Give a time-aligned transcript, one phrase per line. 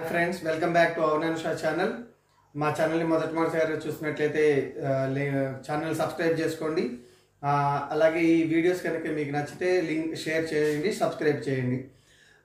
[0.00, 1.02] Friends welcome back to
[1.36, 1.92] Avanansha channel
[2.54, 4.44] మా ఛానల్ని మొదటిమొదటిసారి చూసినట్లయితే
[5.14, 5.26] లే-
[5.66, 6.84] ఛానల్ సబ్స్క్రైబ్ చేసుకోండి.
[7.92, 11.78] అలాగే ఈ వీడియోస్ కనుక మీకు నచ్చితే లింక్ షేర్ చేయండి సబ్స్క్రైబ్ చేయండి.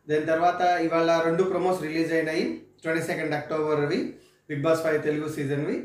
[0.08, 2.46] దాని తర్వాత ఇవాళ రెండు ప్రమోస్ రిలీజ్ అయినాయి.
[2.84, 4.00] ట్వంటీ సెకండ్ అక్టోబర్వి
[4.50, 5.78] బిగ్ బాస్ ఫైవ్ తెలుగు సీజన్వి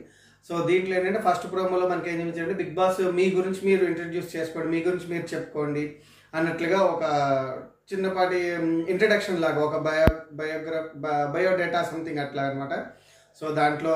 [0.51, 4.69] సో దీంట్లో ఏంటంటే ఫస్ట్ ప్రోమోలో మనకి ఏం చూపించారంటే బిగ్ బాస్ మీ గురించి మీరు ఇంట్రడ్యూస్ చేసుకోండి
[4.75, 5.85] మీ గురించి మీరు చెప్పుకోండి
[6.35, 7.03] అన్నట్లుగా ఒక
[7.91, 8.39] చిన్నపాటి
[8.93, 10.91] ఇంట్రడక్షన్ లాగా ఒక బయో బయోగ్రఫ్
[11.35, 12.75] బయోడేటా సంథింగ్ అట్లా అనమాట
[13.41, 13.95] సో దాంట్లో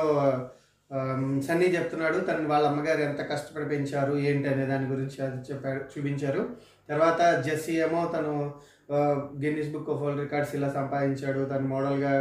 [1.47, 6.41] సన్నీ చెప్తున్నాడు తను వాళ్ళ అమ్మగారు ఎంత కష్టపడి పెంచారు ఏంటి అనే దాని గురించి అది చెప్పాడు చూపించారు.
[6.89, 8.33] తర్వాత జెస్సీ ఏమో తను
[9.43, 12.13] Guinness book of world records ఇలా సంపాదించాడు తను మోడల్గా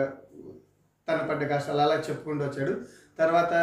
[1.09, 2.75] తన పడ్డ కష్టాలు అలా చెప్పుకుంటూ వచ్చాడు.
[3.19, 3.55] తర్వాత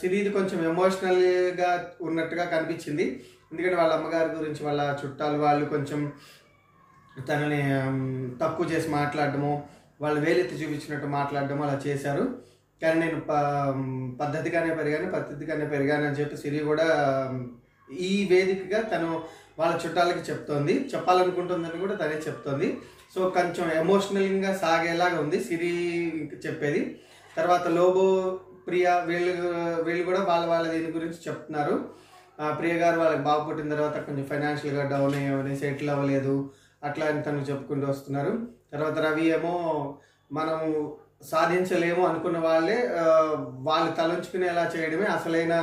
[0.00, 3.06] సిరీది కొంచెం ఎమోషనల్గా ఉన్నట్టుగా కనిపించింది.
[3.52, 6.00] ఎందుకంటే వాళ్ళ అమ్మగారి గురించి వాళ్ళ చుట్టాలు వాళ్ళు కొంచెం
[7.28, 7.60] తనని
[8.40, 9.52] తక్కువ చేసి మాట్లాడడము
[10.02, 12.24] వాళ్ళు వేలెత్తి చూపించినట్టు మాట్లాడడము అలా చేశారు.
[12.82, 13.32] కానీ నేను ప
[14.20, 16.86] పద్ధతిగానే పెరిగాను పద్ధతిగానే పెరిగాను అని చెప్పి సిరి కూడా
[17.90, 19.08] ఈ వేదికగా తను
[19.58, 20.74] వాళ్ళ చుట్టాలకి చెప్తోంది.
[20.94, 22.68] చెప్పాలనుకుంటుందని కూడా తనే చెప్తోంది.
[23.14, 25.72] సో కొంచెం ఎమోషనల్గా సాగేలాగా ఉంది సిరి
[26.46, 26.82] చెప్పేది.
[27.36, 28.06] తర్వాత లోబో
[28.66, 29.34] ప్రియా వీళ్ళు
[29.86, 31.76] వీళ్ళు కూడా వాళ్ళ వాళ్ళ దీని గురించి చెప్తున్నారు.
[32.58, 36.34] ప్రియ గారు వాళ్ళకి బాగుపట్టిన తర్వాత కొంచెం ఫైనాన్షియల్గా డౌన్ అయ్యామని సెటిల్ అవ్వలేదు.
[36.84, 38.32] అట్లా అని తను చెప్పుకుంటూ వస్తున్నారు.
[38.72, 39.54] తర్వాత రవి ఏమో
[40.32, 42.76] మనము సాధించలేము అనుకున్న వాళ్ళే
[43.68, 45.54] వాళ్ళు తలంచుకునేలా చేయడమే అసలైన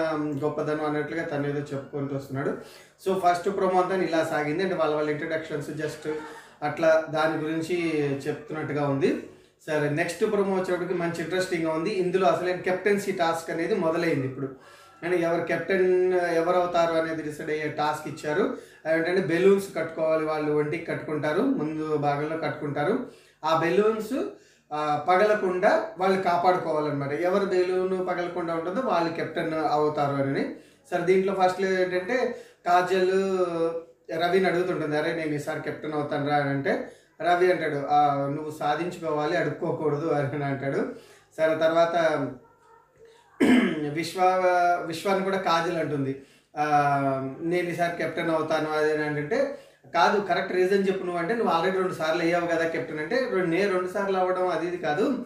[0.43, 2.51] గొప్పదనం అన్నట్లుగా తను ఏదో చెప్పుకుంటూ వస్తున్నాడు.
[3.05, 4.63] సో ఫస్ట్ ప్రొమో అంతా ఇలా సాగింది.
[4.63, 6.07] అంటే వాళ్ళ వాళ్ళ ఇంట్రడక్షన్స్ జస్ట్
[6.63, 7.75] అట్లా దాని గురించి
[8.27, 9.09] చెప్తున్నట్టుగా ఉంది.
[9.67, 11.89] సరే నెక్స్ట్ ప్రోమో వచ్చేటప్పటికి మంచి ఇంట్రెస్టింగ్గా ఉంది.
[11.89, 14.49] ఇందులో అసలైన కెప్టెన్సీ టాస్క్ అనేది మొదలైంది ఇప్పుడు.
[15.03, 15.89] అండ్ ఎవరు కెప్టెన్
[16.39, 18.45] ఎవరు అవుతారు అనేది డిసైడ్ అయ్యే టాస్క్ ఇచ్చారు.
[18.93, 22.95] ఏంటంటే బెలూన్స్ కట్టుకోవాలి వాళ్ళు ఒంటికి కట్టుకుంటారు ముందు భాగంలో కట్టుకుంటారు.
[23.47, 24.15] ఆ బెలూన్స్
[25.09, 27.13] పగలకుండా వాళ్ళు కాపాడుకోవాలన్నమాట.
[27.27, 30.43] ఎవరు బెలూన్ పగలకుండా ఉంటుందో వాళ్ళు కెప్టెన్ అవుతారు అని.
[30.89, 32.17] సరే దీంట్లో ఫస్ట్ ఏంటంటే
[32.67, 33.13] కాజల్
[34.21, 36.73] రవిని అడుగుతుంటుంది అరే నేను ఈసారి కెప్టెన్ అవుతాను రా అని అంటే
[37.27, 37.79] రవి అంటాడు
[38.35, 40.81] నువ్వు సాధించుకోవాలి అడుక్కోకూడదు అని అంటాడు.
[41.37, 41.95] సరే తర్వాత
[43.89, 44.19] విశ్వ
[44.87, 46.21] విశ్వాన్ని కూడా కాజల్ అంటుంది.
[47.39, 49.59] నేను ఈసారి కెప్టెన్ అవుతాను అది అంటే
[49.93, 53.49] కాదు కరెక్ట్ రీజన్ చెప్పు నువ్వు అంటే నువ్వు ఆల్రెడీ రెండు సార్లు అయ్యావు కదా కెప్టెన్ అంటే రెండు-
[53.49, 55.25] నేను రెండు సార్లు అవ్వడం అది ఇది కాదు.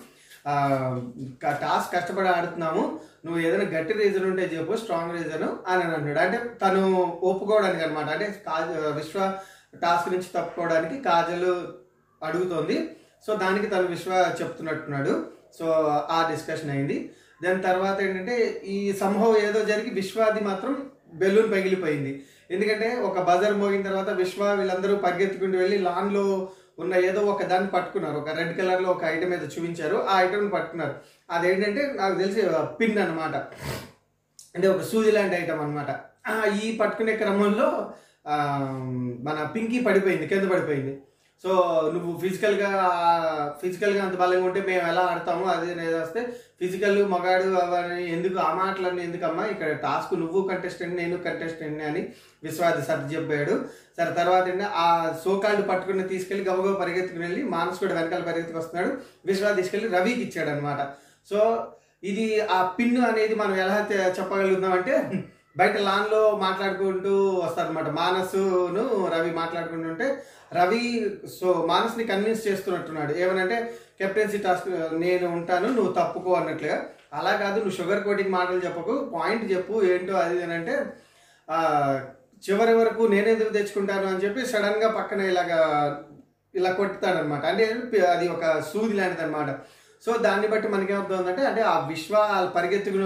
[1.44, 6.20] టాస్క్ కష్టపడి ఆడుతున్నాము నువ్వు ఏదైనా గట్టి రీజన్ ఉంటే చెప్పు స్ట్రాంగ్ రీజన్ అని అంటున్నాడు.
[6.20, 6.94] అంటే తను
[7.24, 9.40] ఒప్పుకోవడానికి అనమాట అంటే కాజ విశ్వ
[9.82, 11.68] టాస్క్ నుంచి తప్పుకోవడానికి కాజల్
[12.26, 12.96] అడుగుతోంది.
[13.28, 15.26] సో దానికి తను విశ్వ చెప్తున్నట్టున్నాడు.
[15.60, 15.66] సో
[16.10, 17.12] ఆ డిస్కషన్ అయింది.
[17.44, 18.36] దాని తర్వాత ఏంటంటే
[18.76, 20.74] ఈ సంభవం ఏదో జరిగి విశ్వాది మాత్రం
[21.14, 22.12] బెలూన్ పగిలిపోయింది.
[22.52, 26.26] ఎందుకంటే ఒక బజర్ మోగిన తర్వాత విశ్వ వీళ్ళందరూ పరిగెత్తుకుంటూ వెళ్ళి లాన్లో
[26.80, 28.18] ఉన్న ఏదో ఒక దాన్ని పట్టుకున్నారు.
[28.18, 29.98] ఒక రెడ్ కలర్లో ఒక ఐటమ్ ఏదో చూపించారు.
[30.10, 30.96] ఆ ఐటమ్ పట్టుకున్నారు.
[31.30, 32.42] అదేంటంటే నాకు తెలిసి
[32.80, 33.36] పిన్ అన్నమాట.
[34.56, 35.92] అంటే ఒక సూది లాంటి ఐటమ్ అనమాట
[36.64, 37.68] ఈ పట్టుకునే క్రమంలో
[39.28, 40.94] మన పింకీ పడిపోయింది కింద పడిపోయింది.
[41.44, 41.52] సో
[41.94, 42.72] నువ్వు ఫిజికల్గా
[43.62, 46.22] ఫిజికల్గా అంత బలంగా ఉంటే మేము ఎలా ఆడతాము అది అనేది వస్తే
[46.60, 49.44] ఫిజికల్ మగాడు అవన్నీ ఎందుకు ఆ మాటలన్నీ ఎందుకమ్మా?
[49.46, 52.02] ఇక్కడ టాస్క్ నువ్వు కంటెస్టెంట్ నేను కంటెస్టెంట్ అని
[52.44, 53.56] విశ్వాది సర్ది చెప్పాడు.
[53.98, 54.88] సరే తర్వాత ఏంటంటే ఆ
[55.24, 58.92] సోకాళ్ళు పట్టుకుని తీసుకెళ్ళి గబగబా పరిగెత్తుకుని వెళ్ళి మానస్ కూడా వెనకాల పరిగెత్తుకు వస్తున్నాడు.
[59.26, 60.82] విశ్వాది తీసుకెళ్ళి రవికి ఇచ్చాడు అనమాట
[61.32, 61.40] సో
[62.04, 63.76] ఇది ఆ పిన్ అనేది మనం ఎలా
[64.20, 64.94] చెప్పగలుగుతాం అంటే
[65.58, 67.14] బయట లాన్లో మాట్లాడుకుంటూ
[67.44, 70.08] వస్తారనమాట మానసును రవి మాట్లాడుకుంటుంటే
[70.58, 70.84] రవి
[71.40, 73.12] సో మానస్ని కన్విన్స్ చేస్తున్నట్టున్నాడు.
[73.24, 73.58] ఏమనంటే
[74.00, 74.70] కెప్టెన్సీ టాస్క్
[75.04, 76.78] నేను ఉంటాను నువ్వు తప్పుకో అన్నట్లుగా.
[77.20, 80.76] అలా కాదు నువ్వు షుగర్ కోటింగ్ మాటలు చెప్పకు పాయింట్ చెప్పు ఏంటో అది ఇది అంటే
[82.48, 85.60] చివరి వరకు నేనెందుకు తెచ్చుకుంటాను అని చెప్పి సడన్గా పక్కన ఇలాగా
[86.54, 87.66] ఇలా కొట్టుతాడనమాట అంటే
[88.14, 89.50] అది ఒక సూది లాంటిది అనమాట
[90.06, 92.14] సో దాన్ని బట్టి మనకేమవుతుందంటే అంటే ఆ విశ్వ
[92.56, 93.00] పరిగెత్తుకు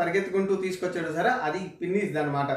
[0.00, 2.50] పరిగెత్తుకుంటూ తీసుకొచ్చాడు సరే అది పిన్నిది అనమాట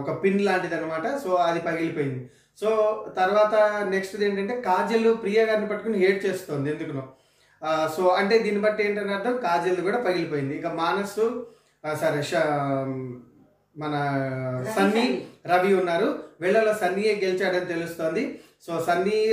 [0.00, 2.20] ఒక పిన్ లాంటిది అనమాట సో అది పగిలిపోయింది.
[2.60, 7.08] సో తర్వాత నెక్స్ట్ ఏంటంటే కాజల్ ప్రియ గారిని పట్టుకుని హేట్ చేస్తుంది ఎందుకునో.
[7.96, 10.58] సో అంటే దీన్ని బట్టి ఏంటని అర్థం కాజల్ కూడా పగిలిపోయింది.
[10.58, 11.46] ఇక మానసు
[12.00, 12.36] సరే ష-
[13.78, 13.92] మన
[14.76, 16.22] సన్నీ రవి ఉన్నారు.
[16.40, 18.40] వీళ్ళలో సన్నీయే గెలిచాడని తెలుస్తుంది.
[18.66, 19.26] సో సన్నీ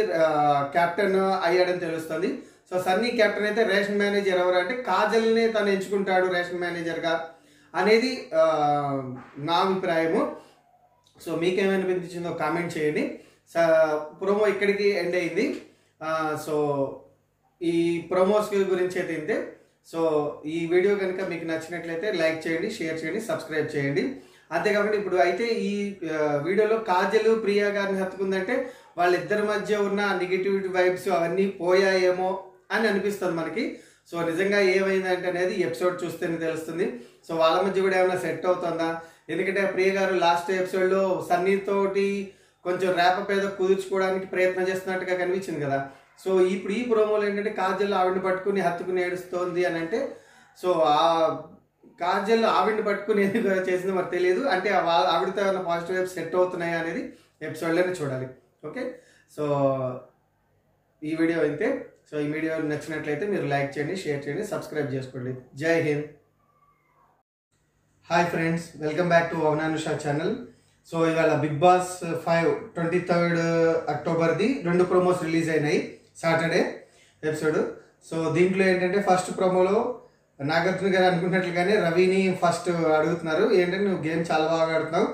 [0.74, 2.44] కెప్టెన్ అయ్యాడని తెలుస్తుంది.
[2.74, 7.30] సో సన్నీ కెప్టెన్ అయితే రేషన్ మేనేజర్ ఎవరు అంటే కాజల్ని తను ఎంచుకుంటాడు రేషన్ మేనేజర్గా
[7.76, 8.30] అనేది
[9.38, 10.43] నా అభిప్రాయము.
[11.22, 13.20] సో మీకేమనిపించిందో కామెంట్ చేయండి.
[13.54, 15.62] స- ప్రోమో ఇక్కడికి ఎండ్ అయింది.
[16.46, 17.00] సో
[17.62, 19.56] ఈ ప్రోమోస్ గురించి అయితే ఇంతే.
[19.92, 24.16] సో ఈ వీడియో కనుక మీకు నచ్చినట్లయితే లైక్ చేయండి షేర్ చేయండి సబ్స్క్రైబ్ చేయండి.
[24.52, 25.96] అంతేకాకుండా ఇప్పుడు అయితే ఈ
[26.44, 33.80] వీడియోలో కాజల్ ప్రియా గారిని హత్తుకుందంటే వాళ్ళిద్దరి మధ్య ఉన్న నెగిటివిటీ వైబ్స్ అవన్నీ పోయాయేమో అని అనిపిస్తుంది మనకి.
[34.12, 37.00] సో నిజంగా ఏమైందంటే అనేది ఎపిసోడ్ చూస్తేనే తెలుస్తుంది.
[37.28, 39.02] సో వాళ్ళ మధ్య కూడా ఏమైనా సెట్ అవుతుందా?
[39.30, 42.34] ఎందుకంటే ప్రియ గారు లాస్ట్ ఎపిసోడ్లో సన్నీ తోటి
[42.64, 45.90] కొంచెం ర్యాప్ ఏదో కుదుర్చుకోవడానికి ప్రయత్నం చేస్తున్నట్టుగా కనిపించింది కదా.
[46.24, 50.18] సో ఇప్పుడు ఈ ప్రోమోలో ఏంటంటే కాజల్ ఆవిడని పట్టుకుని హత్తుకుని ఏడుస్తోంది అని అంటే
[50.64, 51.00] సో ఆ
[52.02, 54.42] కాజల్ ఆవిడని పట్టుకుని ఎందుకు చేసిందో మరి తెలియదు.
[54.48, 54.70] అంటే
[55.14, 58.28] ఆవిడతో ఏమైనా పాజిటివ్ వైపు సెట్ అవుతున్నాయా అనేది ఎపిసోడ్లోనే చూడాలి.
[58.66, 58.84] ఓకే?
[59.36, 59.44] సో
[61.04, 65.32] ఈ వీడియో అయితే సో ఈ వీడియో నచ్చినట్లయితే మీరు లైక్ చేయండి షేర్ చేయండి సబ్స్క్రైబ్ చేసుకోండి.
[65.56, 66.06] జై Hind.
[68.10, 70.34] Hi friends welcome back to Avananusha channel
[70.92, 71.92] so ఇవాళ Bigg Boss
[72.26, 73.40] five twenty third
[73.90, 75.80] అక్టోబర్ది రెండు ప్రోమోస్ రిలీజ్ అయినాయి.
[76.18, 76.76] సాటర్డే
[77.24, 77.60] ఎపిసోడ్
[78.10, 80.00] సో దీంట్లో ఏంటంటే ఫస్ట్ ప్రోమోలో
[80.40, 83.54] నాగార్జున గారు అనుకున్నట్లుగానే రవిని ఫస్ట్ అడుగుతున్నారు.
[83.54, 85.08] ఏంటంటే నువ్వు గేమ్ చాలా బాగా ఆడుతున్నావు.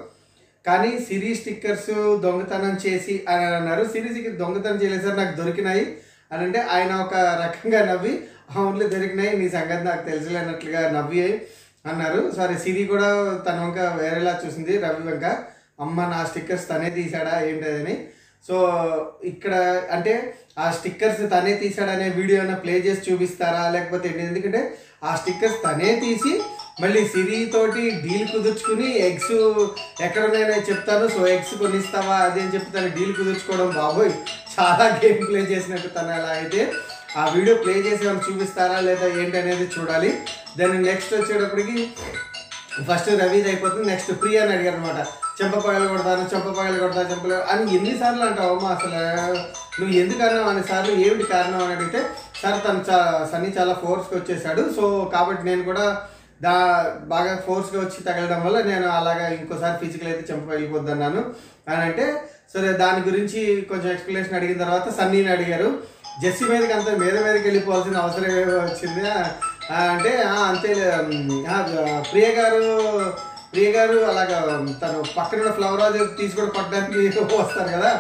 [0.66, 3.84] కానీ సిరీ స్టిక్కర్స్ దొంగతనం చేసి అని అన్నారు.
[3.84, 5.86] సిరీస్కి దొంగతనం చేయలేదు సార్ నాకు దొరికినాయి.
[6.32, 7.14] అని అంటే ఆయన ఒక
[7.44, 8.16] రకంగా నవ్వి
[8.56, 9.38] అవునులే దొరికినాయి.
[9.38, 10.42] నీ సంగతి నాకు తెలుసులే
[10.92, 11.22] నవ్వి
[11.86, 12.34] అన్నారు.
[12.38, 15.38] సరే సిరి కూడా తన వంక వేరేలా చూసింది రవి వంక.
[15.80, 18.08] అమ్మ నా స్టిక్కర్స్ తనే తీసాడా ఏంటని.
[18.48, 18.56] సో
[19.24, 23.70] ఇక్కడ అంటే ఆ స్టిక్కర్స్ తనే తీసాడనే వీడియో ఏమైనా ప్లే చేసి చూపిస్తారా?
[23.70, 24.24] లేకపోతే ఏంటి?
[24.24, 26.42] ఎందుకంటే ఆ స్టిక్కర్స్ తనే తీసి
[26.82, 29.68] మళ్ళీ సిరి తోటి డీల్ కుదుర్చుకుని ఎగ్స్
[30.02, 30.24] ఎక్కడ
[30.70, 31.08] చెప్తాను.
[31.08, 32.16] సో ఎగ్స్ కొనిస్తావా?
[32.16, 34.12] అది అని చెప్పి తను డీల్ కుదుర్చుకోవడం బాబోయ్.
[34.60, 36.74] చాలా గేమ్ ప్లే చేసినట్టు తను అలా అయితే.
[37.18, 40.10] ఆ వీడియో ప్లే చేసి ఏమైనా చూపిస్తారా లేదా ఏంటి అనేది చూడాలి.
[40.58, 41.78] దాన్ని నెక్స్ట్ వచ్చేటప్పటికి
[42.88, 43.88] ఫస్ట్ రవిది అయిపోతుంది.
[43.92, 45.00] నెక్స్ట్ ప్రియా అని అడిగారు అనమాట.
[45.40, 49.02] చెంప పగలు కొడతాను చెంప పగలు కొడతా చెంపలు అని ఎన్నిసార్లు అంటావు అమ్మ అసలు?
[49.80, 52.00] నువ్వు ఎందుకు అన్నావు అనే సార్లు ఏమిటి కారణం అని అడిగితే
[52.42, 54.64] సార్ తను చా సన్నీ చాలా ఫోర్స్కి వచ్చేసాడు.
[54.76, 55.86] సో కాబట్టి నేను కూడా
[56.42, 56.56] దా
[57.14, 61.22] బాగా ఫోర్స్గా వచ్చి తగలడం వల్ల నేను అలాగా ఇంకోసారి ఫిజికల్ అయితే చెంప వెళ్ళిపోద్దన్నాను
[61.70, 62.06] అని అంటే
[62.54, 65.99] సరే దాని గురించి కొంచెం ఎక్స్ప్లెనేషన్ అడిగిన తర్వాత సన్నీని అడిగారు.
[66.22, 68.32] జెస్సీ మీదకి అంత మీద మీదకి వెళ్ళిపోవాల్సిన అవసరం
[68.66, 69.04] వచ్చింది.
[69.96, 70.12] అంటే
[70.50, 70.72] అంతే
[72.12, 72.64] ప్రియ గారు
[73.54, 74.40] ప్రియ గారు అలాగా
[74.82, 77.92] తను పక్కన ఫ్లవర్ వాజ్ తీసుకొని పట్టడానికి వస్తారు కదా.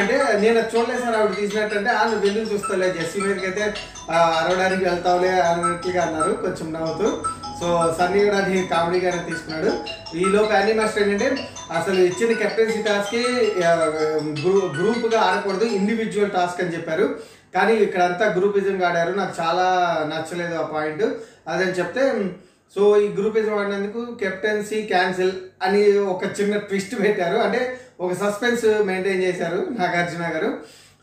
[0.00, 3.64] అంటే నేను చూడలేదు సార్ ఆవిడ తీసినట్టు అంటే ఆ నువ్వు ఎందుకు చూస్తావులే జెస్సీ మీదకి అయితే
[4.40, 7.08] అరవడానికి వెళ్తావులే అన్నట్లుగా అన్నారు కొంచెం నవ్వుతూ.
[7.60, 7.68] సో
[7.98, 9.70] సన్నీ కూడా అది కామెడీగానే తీసుకున్నాడు.
[10.20, 11.28] ఈలోపు యానీ మాస్టర్ ఏంటంటే
[11.78, 13.24] అసలు ఇచ్చిన కెప్టెన్సీ టాస్క్కి
[14.42, 17.06] గ్రూ గ్రూప్గా ఆడకూడదు ఇండివిజువల్ టాస్క్ అని చెప్పారు.
[17.56, 19.12] కానీ ఇక్కడ అంతా గ్రూపిజంగా ఆడారు.
[19.20, 19.66] నాకు చాలా
[20.12, 21.04] నచ్చలేదు ఆ పాయింట్
[21.52, 22.04] అదని చెప్తే
[22.74, 25.32] సో ఈ గ్రూపిజం ఆడినందుకు కెప్టెన్సీ క్యాన్సిల్
[25.66, 25.80] అని
[26.12, 27.38] ఒక చిన్న ట్విస్ట్ పెట్టారు.
[27.46, 27.60] అంటే
[28.04, 30.50] ఒక సస్పెన్స్ మెయింటైన్ చేశారు నాగార్జున గారు.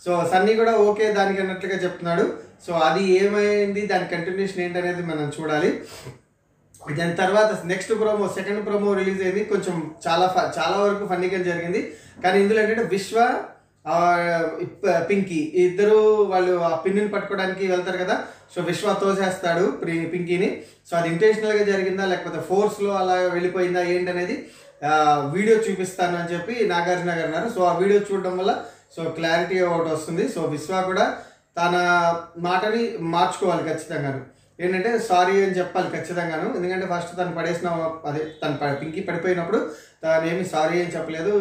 [0.06, 2.26] సో సన్నీ కూడా ఓకే దానికి అన్నట్లుగా చెప్తున్నాడు.
[2.66, 5.72] సో అది ఏమైంది దాని కంటిన్యూషన్ ఏంటనేది మనం చూడాలి.
[6.94, 9.44] దాని తర్వాత next promo second promo release అయింది.
[9.44, 11.94] కొంచెం చాలా ఫ- చాలా వరకు ఫన్నీగా జరిగింది.
[12.24, 13.44] కానీ ఇందులో ఏంటంటే విశ్వ
[15.10, 15.52] పింకీ.
[15.56, 18.24] ఇద్దరు వాళ్ళు ఆ పిన్నిని పట్టుకోవడానికి వెళ్తారు కదా.
[18.56, 20.62] సో విశ్వ తోసేస్తాడు పింకీని.
[20.92, 24.50] సో అది ఇంటెన్షనల్గా జరిగిందా లేకపోతే ఫోర్స్లో అలా వెళ్ళిపోయిందా ఏంటనేది
[25.34, 27.50] వీడియో చూపిస్తాను అని చెప్పి నాగార్జున గారు అన్నారు.
[27.50, 28.64] సో ఆ వీడియో చూడడం వల్ల
[28.98, 30.30] సో క్లారిటీ ఒకటి వస్తుంది.
[30.30, 31.18] సో విశ్వ కూడా
[31.58, 31.76] తన
[32.38, 34.26] మాటని మార్చుకోవాలి ఖచ్చితంగా
[34.60, 36.56] ఏంటంటే సారీ అని చెప్పాలి ఖచ్చితంగాను.
[36.56, 37.70] ఎందుకంటే ఫస్ట్ తను పడేసిన
[38.06, 39.72] అదే తను పింకి పడిపోయినప్పుడు
[40.04, 41.34] తను ఏమి సారీ అని చెప్పలేదు.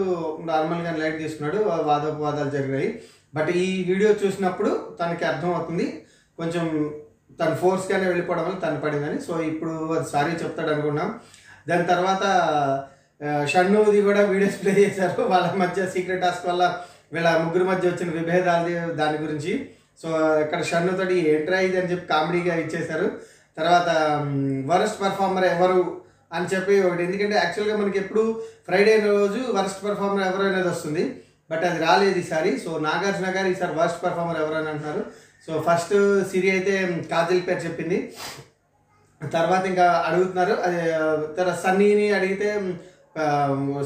[0.44, 1.62] నార్మల్గా లైట్ తీసుకున్నాడు.
[1.62, 3.02] వాదోపవాదాలు జరిగాయి.
[3.34, 6.94] బట్ ఈ వీడియో చూసినప్పుడు తనకి అర్థం అవుతుంది కొంచెం
[7.40, 9.20] తన ఫోర్స్గానే వెళ్ళిపోవడం వల్ల తను పడిందని.
[9.20, 11.20] సో ఇప్పుడు అది సారీ చెప్తాడు అనుకున్నాం.
[11.68, 12.24] దాని తర్వాత
[13.24, 15.22] ఆ, షణ్ణుది కూడా వీడియోస్ ప్లే చేశారు.
[15.22, 19.70] వాళ్ళ మధ్య సీక్రెట్ టాస్క్ వల్ల వీళ్ళ ముగ్గురు మధ్య వచ్చిన విభేదాలు దాని గురించి.
[20.02, 20.08] సో
[20.44, 23.08] ఇక్కడ షన్ను తోటి ఏంట్రా ఇది అని చెప్పి కామెడీగా ఇచ్చేశారు.
[23.58, 23.90] తర్వాత
[24.70, 25.80] వరస్ట్ పర్ఫార్మర్ ఎవరు
[26.36, 27.02] అని చెప్పి ఒకటి.
[27.04, 28.24] ఎందుకంటే యాక్చువల్గా మనకి ఎప్పుడు
[28.66, 31.04] ఫ్రైడే రోజు వరస్ట్ పర్ఫార్మర్ ఎవరు అనేది వస్తుంది.
[31.50, 32.52] బట్ అది రాలేదు ఈసారి.
[32.64, 35.02] సో నాగార్జున గారు ఈసారి వరస్ట్ పర్ఫార్మర్ ఎవరు అని అంటున్నారు.
[35.46, 35.94] సో ఫస్ట్
[36.30, 36.74] సిరి అయితే
[37.12, 37.98] కాజల్ పేరు చెప్పింది.
[39.34, 40.54] తర్వాత ఇంకా అడుగుతున్నారు.
[40.66, 40.80] అది
[41.38, 42.48] తర్వాత సన్నీని అడిగితే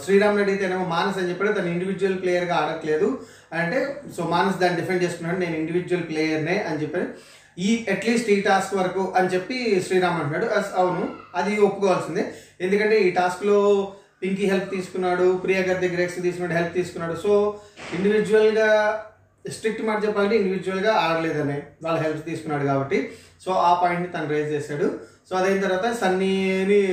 [0.05, 1.53] శ్రీరామ్ని అడిగితే ఏమో మానస్ అని చెప్పాడు.
[1.59, 3.09] తను ఇండివిజువల్ ప్లేయర్గా ఆడట్లేదు.
[3.53, 5.39] అంటే సో మానస్ దాన్ని డిఫెండ్ చేసుకున్నాడు.
[5.39, 7.09] నేను ఇండివిజువల్ ప్లేయర్నే అని చెప్పాను.
[7.59, 10.45] ఈ అట్లీస్ట్ ఈ టాస్క్ వరకు అని చెప్పి శ్రీరామ్ అంటున్నాడు.
[10.45, 12.35] అస్- అవును అది ఒప్పుకోవాల్సిందే.
[12.61, 13.93] ఎందుకంటే ఈ టాస్క్లో
[14.23, 17.15] పింకీ హెల్ప్ తీసుకున్నాడు ప్రియా గారి దగ్గర ఎక్స్ తీసుకున్నాడు హెల్ప్ తీసుకున్నాడు.
[17.15, 17.61] సో
[17.95, 19.05] ఇండివిజువల్గా
[19.51, 23.13] స్ట్రిక్ట్ మాట చెప్పాలంటే ఇండివిజువల్గా ఆడలేదని వాళ్ళ హెల్ప్ తీసుకున్నాడు కాబట్టి.
[23.45, 25.01] సో ఆ పాయింట్ని తను రేజ్ చేశాడు.
[25.31, 26.93] సో అదైన తర్వాత సన్నీని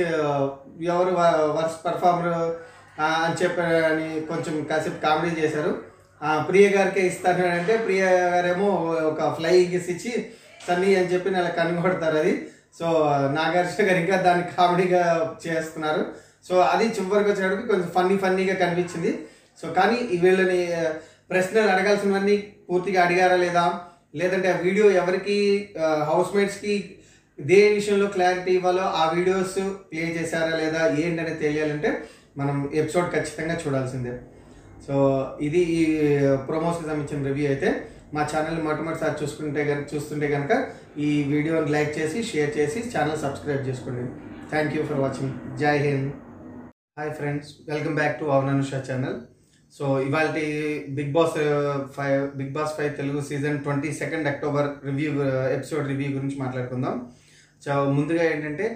[0.84, 1.10] ఎవరు
[1.52, 2.56] వర్స్ పర్ఫార్మర్
[3.02, 5.97] అని చెప్పని కొంచెం కాసేపు కామెడీ చేశారు.
[6.48, 8.68] ప్రియ గారికే ఇస్తాను అంటే ప్రియ గారేమో
[9.10, 10.12] ఒక ఫ్లై ఇచ్చి
[10.66, 12.32] సన్నీ అని చెప్పి నెల కనుగొడతారు అది.
[12.78, 12.86] సో
[13.36, 15.02] నాగార్జున గారు ఇంకా దాన్ని కామెడీగా
[15.46, 16.02] చేస్తున్నారు.
[16.48, 19.12] సో అది చివరికి వచ్చేటప్పటికి కొంచెం ఫన్నీ ఫన్నీగా కనిపించింది.
[19.60, 20.60] సో కానీ వీళ్ళని
[21.30, 22.36] ప్రశ్నలు అడగాల్సినవన్నీ
[22.68, 23.64] పూర్తిగా అడిగారా లేదా?
[24.14, 25.36] లేదంటే ఆ వీడియో ఎవరికి
[26.10, 26.74] హౌస్ మేట్స్కి
[27.38, 29.58] ఇదే విషయంలో క్లారిటీ ఇవ్వాలో ఆ వీడియోస్
[29.90, 31.90] ప్లే చేశారా లేదా ఏంటనేది తెలియాలంటే
[32.36, 34.14] మనం ఎపిసోడ్ ఖచ్చితంగా చూడాల్సిందే.
[34.88, 34.96] సో
[35.46, 35.80] ఇది ఈ
[36.50, 37.70] ప్రొమోస్కి సంబంధించిన రివ్యూ అయితే
[38.16, 40.52] మా ఛానల్ మొట్టమొదటిసారి చూసుకుంటే కనుక చూస్తుంటే కనుక
[41.06, 44.04] ఈ వీడియోని లైక్ చేసి షేర్ చేసి ఛానల్ సబ్స్క్రైబ్ చేసుకోండి.
[44.52, 46.08] థ్యాంక్ యూ ఫర్ వాచింగ్ జై Hind
[46.98, 49.18] hi friends welcome back to Avananusha channel
[49.74, 50.28] so ఇవాళ
[50.98, 51.36] Bigg Boss
[51.96, 55.10] five Bigg Boss five Telugu season twenty second October review
[55.56, 56.94] episode review గురించి మాట్లాడుకుందాం.
[57.64, 58.66] సో ముందుగా ఏంటంటే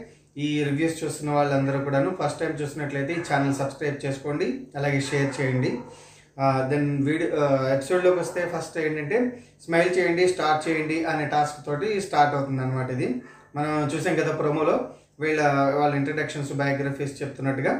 [0.44, 4.46] ఈ రివ్యూస్ చూస్తున్న వాళ్ళందరూ కూడాను ఫస్ట్ టైం చూసినట్లయితే ఈ ఛానల్ సబ్స్క్రైబ్ చేసుకోండి
[4.78, 5.70] అలాగే షేర్ చేయండి.
[6.70, 7.28] దెన్ వీడియో
[7.74, 9.18] ఎపిసోడ్లోకి వస్తే ఫస్ట్ ఏంటంటే
[9.64, 13.08] స్మైల్ చేయండి స్టార్ట్ చేయండి అనే టాస్క్ తోటి స్టార్ట్ అవుతుంది అనమాట ఇది.
[13.56, 14.76] మనం చూసాం కదా ప్రోమోలో
[15.20, 15.40] వీళ్ళ
[15.78, 17.72] వాళ్ళ ఇంట్రడక్షన్స్ బయోగ్రఫీస్ చెప్తున్నట్టుగా.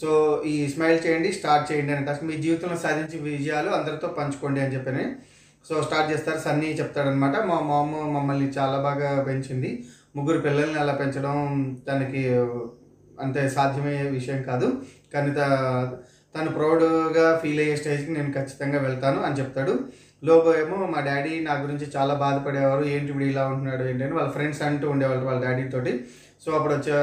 [0.00, 0.08] సో
[0.52, 5.04] ఈ స్మైల్ చేయండి స్టార్ట్ చేయండి అనే టాస్క్ మీ జీవితంలో సాధించే విజయాలు అందరితో పంచుకోండి అని చెప్పని.
[5.68, 9.70] సో స్టార్ట్ చేస్తారు సన్నీ చెప్తాడనమాట మా మామ మమ్మల్ని చాలా బాగా పెంచింది.
[10.16, 11.36] ముగ్గురు పిల్లల్ని అలా పెంచడం
[11.88, 12.22] తనకి
[13.24, 14.66] అంతే సాధ్యమయ్యే విషయం కాదు.
[15.12, 15.30] కానీ
[16.38, 19.72] తను ప్రౌడ్గా ఫీల్ అయ్యే స్టేజ్కి నేను ఖచ్చితంగా వెళ్తాను అని చెప్తాడు.
[20.22, 24.62] లోబో ఏమో మా డాడీ నా గురించి చాలా బాధపడేవారు ఏంటి ఇప్పుడు ఇలా ఉంటున్నాడు ఏంటని వాళ్ళ ఫ్రెండ్స్
[24.62, 25.92] అంటూ ఉండేవాళ్ళు వాళ్ళ డాడీ తోటి.
[26.44, 26.94] సో అప్పుడు వచ్చే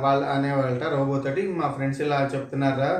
[0.00, 2.90] వాళ్ళు అనేవాళ్ళట రోబోతోటి మా ఫ్రెండ్స్ ఇలా చెప్తున్నారా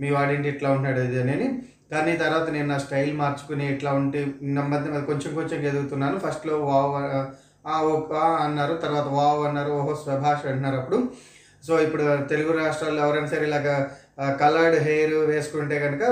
[0.00, 1.48] మీ వాడింటి ఇట్లా ఉంటున్నాడు ఇది అని
[1.92, 4.20] కానీ తర్వాత నేను నా స్టైల్ మార్చుకుని ఇట్లా ఉంటే
[4.56, 6.18] నెమ్మది కొంచెం కొంచెం ఎదుగుతున్నాను.
[6.18, 6.94] ఫస్ట్లో వావ్
[7.66, 7.74] ఆ,
[8.46, 10.98] అన్నారు తర్వాత వావ్ అన్నారు ఓహో స్వభాష అంటున్నారు అప్పుడు.
[11.64, 13.74] సో ఇప్పుడు తెలుగు రాష్ట్రాల్లో ఎవరైనా సరే ఇలాగా
[14.40, 16.02] కలర్డ్ హెయిర్ వేసుకుంటే కనుక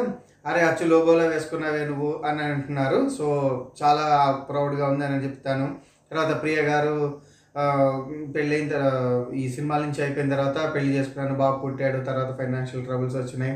[0.51, 3.01] అరే అచ్చు లోబోలో వేసుకున్నావే నువ్వు అని అంటున్నారు.
[3.17, 3.27] సో
[3.81, 4.07] చాలా
[4.51, 5.67] ప్రౌడ్గా ఉంది అని చెప్తాను.
[6.11, 6.97] తర్వాత ప్రియ గారు
[8.35, 13.55] పెళ్ళైన తర్వాత ఈ సినిమాల నుంచి అయిపోయిన తర్వాత పెళ్ళి చేసుకున్నాను బాబు పుట్టాడు తర్వాత ఫైనాన్షియల్ ట్రబుల్స్ వచ్చినాయి.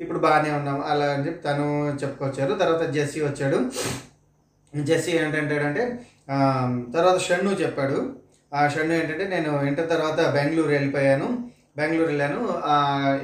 [0.00, 1.66] ఇప్పుడు బాగానే ఉన్నాం అలా అని చెప్పి తను
[2.02, 2.52] చెప్పుకొచ్చారు.
[2.62, 3.58] తర్వాత జెస్సీ వచ్చాడు.
[4.74, 5.84] జెస్సీ ఏంటంటాడంటే
[6.94, 7.98] తర్వాత షన్ను చెప్పాడు.
[8.52, 11.28] ఆ షన్ను ఏంటంటే నేను ఇంటర్ తర్వాత బెంగళూరు వెళ్ళిపోయాను.
[11.76, 12.48] బెంగళూరు వెళ్ళాను.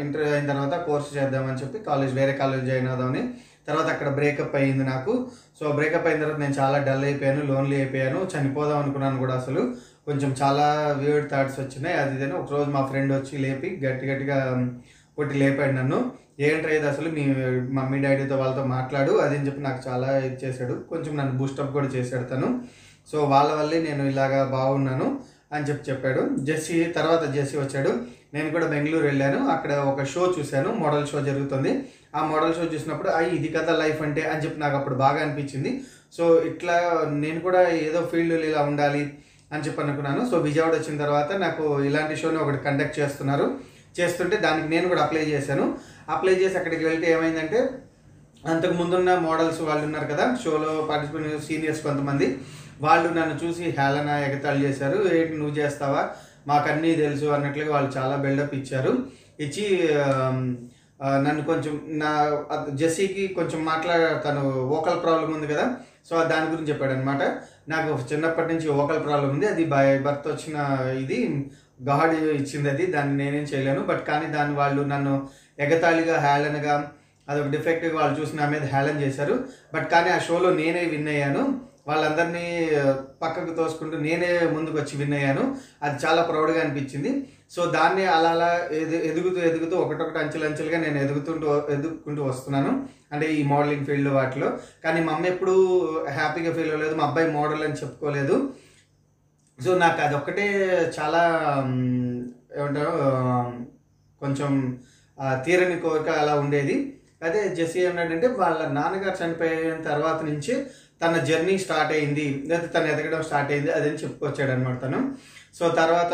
[0.01, 3.35] ఇంటర్ అయిన తర్వాత కోర్స్ చేద్దామని చెప్పి కాలేజ్ వేరే కాలేజ్ జాయిన్ అవుదామని.
[3.69, 5.31] తర్వాత అక్కడ బ్రేకప్ అయ్యింది నాకు.
[5.61, 8.29] సో బ్రేకప్ అయిన తర్వాత నేను చాలా డల్ అయిపోయాను లోన్లీ అయిపోయాను.
[8.37, 9.75] చనిపోదాం అనుకున్నాను కూడా అసలు.
[10.07, 11.97] కొంచెం చాలా వియర్డ్ థాట్స్ వచ్చినాయి.
[11.97, 12.33] అది ఇదని.
[12.33, 14.69] ఒకరోజు మా ఫ్రెండ్ వచ్చి లేపి గట్టి గట్టిగా
[15.17, 16.13] కొట్టి లేపాడు నన్ను.
[16.41, 17.11] ఏంట్రా ఇది అసలు?
[17.11, 17.27] మీ
[17.73, 19.13] మమ్మీ డాడీతో వాళ్ళతో మాట్లాడు.
[19.13, 20.73] అది అని చెప్పి నాకు చాలా ఇది చేశాడు.
[20.91, 22.65] కొంచెం నన్ను బూస్టప్ కూడా చేశాడు తను.
[23.13, 25.21] సో వాళ్ళ వల్లే నేను ఇలాగా బాగున్నాను
[25.53, 26.37] అని చెప్పి చెప్పాడు.
[26.37, 28.22] జెస్సీ తర్వాత జెస్సీ వచ్చాడు.
[28.35, 29.49] నేను కూడా బెంగళూరు వెళ్ళాను.
[29.49, 30.71] అక్కడ ఒక షో చూశాను.
[30.73, 31.89] మోడల్ షో జరుగుతుంది.
[32.17, 35.81] ఆ మోడల్ షో చూసినప్పుడు అయ్యి ఇది కదా లైఫ్ అంటే అని చెప్పి నాకు అప్పుడు బాగా అనిపించింది.
[36.17, 36.77] సో ఇట్లా
[37.11, 39.15] నేను కూడా ఏదో ఫీల్డ్లో ఇలా ఉండాలి
[39.53, 40.31] అని చెప్పి అనుకున్నాను.
[40.31, 43.59] సో విజయవాడ వచ్చిన తర్వాత నాకు ఇలాంటి షోని ఒకటి కండక్ట్ చేస్తున్నారు.
[44.01, 45.79] చేస్తుంటే దానికి నేను కూడా అప్లై చేశాను.
[46.09, 47.69] అప్లై చేసి అక్కడికి వెళ్తే ఏమైందంటే
[48.49, 52.39] అంతకు ముందున్న మోడల్స్ వాళ్ళు ఉన్నారు కదా షోలో పార్టిసిపేట్ సీనియర్స్ కొంతమంది.
[52.81, 55.15] వాళ్ళు నన్ను చూసి హేళన ఎగతాళి చేశారు.
[55.15, 56.09] ఏంటి నువ్వు చేస్తావా?
[56.51, 58.93] మాకన్నీ తెలుసు అన్నట్లుగా వాళ్ళు చాలా బిల్డప్ ఇచ్చారు.
[59.41, 59.65] ఇచ్చి
[61.27, 62.11] నన్ను కొంచెం నా
[62.81, 64.43] జెస్సీకి కొంచెం మాట్లాడ తను
[64.77, 65.65] ఓకల్ ప్రాబ్లం ఉంది కదా
[66.09, 67.23] సో దాని గురించి చెప్పాడు అనమాట
[67.73, 69.47] నాకు చిన్నప్పటి నుంచి ఓకల్ ప్రాబ్లం ఉంది.
[69.47, 70.57] అది బై బర్త్ వచ్చిన
[71.03, 71.19] ఇది
[71.89, 73.83] గాడ్ ఇచ్చింది అది దాన్ని నేనేం చేయలేను.
[73.91, 75.15] బట్ కానీ దాన్ని వాళ్ళు నన్ను
[75.59, 76.75] ఎగతాళిగా హేళనగా
[77.29, 79.35] అదొక డిఫెక్ట్గా వాళ్ళు చూసి నా మీద హేళన చేశారు.
[79.75, 81.43] బట్ కానీ ఆ షోలో నేనే విన్ అయ్యాను.
[81.87, 82.71] వాళ్ళందరినీ
[83.23, 85.57] పక్కకు తోసుకుంటూ నేనే ముందుకు వచ్చి విన్ అయ్యాను.
[85.83, 87.29] అది చాలా ప్రౌడ్గా అనిపించింది.
[87.51, 92.89] సో దాన్ని అలా అలా ఎదు ఎదుగుతూ ఎదుగుతూ ఒకటొకటి అంచెలంచెలుగా నేను ఎదుగుతుంటూ ఎదుగుకుంటూ వస్తున్నాను.
[93.13, 94.59] అంటే ఈ మోడలింగ్ ఫీల్డ్ వాటిలో.
[94.85, 95.55] కానీ మా అమ్మ ఎప్పుడూ
[96.11, 96.95] హ్యాపీగా ఫీల్ అవ్వలేదు.
[96.95, 98.53] మా అబ్బాయి మోడల్ అని చెప్పుకోలేదు.
[99.65, 100.47] సో నాకు అదొక్కటే
[101.01, 101.23] చాలా
[102.57, 102.91] ఏమంటారు
[104.21, 104.79] కొంచెం
[105.33, 106.99] తీరని కోరిక అలా ఉండేది.
[107.23, 110.67] అదే జెస్సీ ఏమన్నాడంటే వాళ్ళ నాన్నగారు చనిపోయిన తర్వాత నుంచి
[111.03, 115.01] తన జర్నీ స్టార్ట్ అయింది లేదా తను ఎదగడం స్టార్ట్ అయింది అదని చెప్పుకొచ్చాడు అనమాట తను.
[115.59, 116.13] సో తర్వాత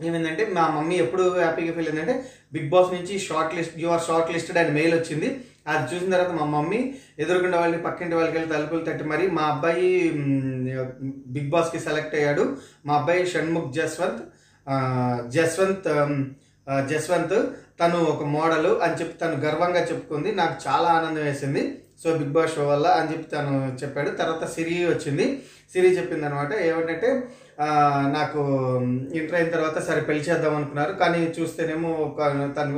[0.00, 2.14] ఏమైందంటే మా మమ్మీ ఎప్పుడు హ్యాపీగా ఫీల్ అయిందంటే
[2.54, 5.28] బిగ్ బాస్ నుంచి short list you are short listed అని మెయిల్ వచ్చింది.
[5.72, 6.80] అది చూసిన తర్వాత మా మమ్మీ
[7.18, 9.88] ఎదురుకుండా వాళ్ళని పక్కింటి వాళ్ళకి వెళ్ళి తలుపులు తట్టి మరి మా అబ్బాయి
[11.36, 12.44] బిగ్ బాస్కి సెలెక్ట్ అయ్యాడు.
[12.86, 14.22] మా అబ్బాయి షణ్ముఖ్ జస్వంత్
[15.36, 15.88] జస్వంత్
[16.90, 17.34] జస్వంత్
[17.80, 20.30] తను ఒక మోడల్ అని చెప్పి తను గర్వంగా చెప్పుకుంది.
[20.40, 21.64] నాకు చాలా ఆనందం వేసింది.
[22.02, 24.10] సో బిగ్ బాస్ షో వల్ల అని చెప్పి తను చెప్పాడు.
[24.20, 25.26] తర్వాత సిరి వచ్చింది.
[25.72, 27.08] సిరి చెప్పింది అనమాట ఏమంటే
[28.16, 28.40] నాకు
[29.18, 30.92] ఇంటర్ అయిన తర్వాత సరే పెళ్ళి చేద్దాం అనుకున్నారు.
[30.92, 32.20] కానీ చూస్తేనేమో ఒక
[32.56, 32.74] తను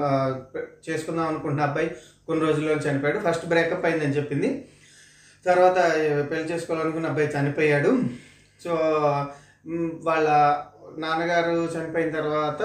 [0.89, 1.91] చేసుకుందాం అనుకుంటున్న అబ్బాయి
[2.27, 3.21] కొన్ని రోజుల్లో చనిపోయాడు.
[3.27, 4.51] ఫస్ట్ బ్రేకప్ అయిందని చెప్పింది.
[5.47, 5.79] తర్వాత
[6.31, 7.91] పెళ్ళి చేసుకోవాలనుకున్న అబ్బాయి చనిపోయాడు.
[8.65, 8.73] సో
[10.09, 10.29] వాళ్ళ
[11.05, 12.63] నాన్నగారు చనిపోయిన తర్వాత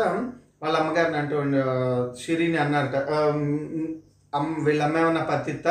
[0.64, 1.38] వాళ్ళ అమ్మగారిని అంటూ
[2.22, 2.98] షిరిని అన్నారట.
[4.38, 5.68] అమ్మ వీళ్ళ అమ్మ ఏమన్నా పత్తిత్త?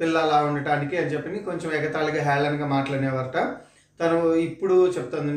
[0.00, 3.38] పిల్ల అలా ఉండటానికి అని చెప్పి కొంచెం ఎగతాళిగా హేళనగా మాట్లాడేవారట
[4.00, 5.34] తను ఇప్పుడు చెప్తుంది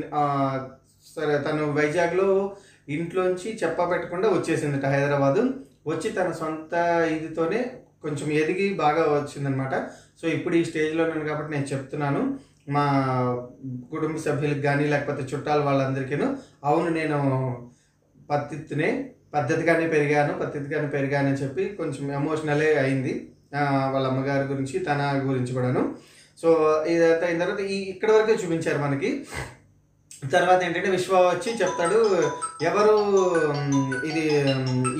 [1.16, 2.28] సరే తను వైజాగ్లో
[2.96, 5.42] ఇంట్లోంచి చెప్పబెట్టకుండా వచ్చేసిందట హైదరాబాదు.
[5.88, 6.74] వచ్చి తన సొంత
[7.16, 7.60] ఇదితోనే
[8.04, 9.76] కొంచెం ఎదిగి బాగా వచ్చిందనమాట.
[10.22, 12.22] సో ఇప్పుడు ఈ స్టేజ్లో ఉన్నాను కాబట్టి నేను చెప్తున్నాను.
[12.76, 12.86] మా
[13.92, 16.28] కుటుంబ సభ్యులకు కానీ లేకపోతే చుట్టాలు వాళ్ళందరికీను
[16.64, 17.18] అవును నేను
[18.30, 18.90] పత్తినే
[19.36, 23.14] పద్ధతిగానే పెరిగాను పద్ధతిగానే పెరిగానని చెప్పి కొంచెం ఎమోషనలే అయింది.
[23.56, 25.96] వాళ్ళ అమ్మగారి గురించి తన గురించి కూడాను.
[26.42, 26.50] సో
[26.88, 29.26] ఇదంతా అయిన తర్వాత ఈ ఇక్కడ వరకే చూపించారు మనకి.
[30.32, 32.28] తర్వాత ఏంటంటే విశ్వ వచ్చి చెప్తాడు
[32.62, 32.96] ఎవరు
[34.06, 34.24] ఇది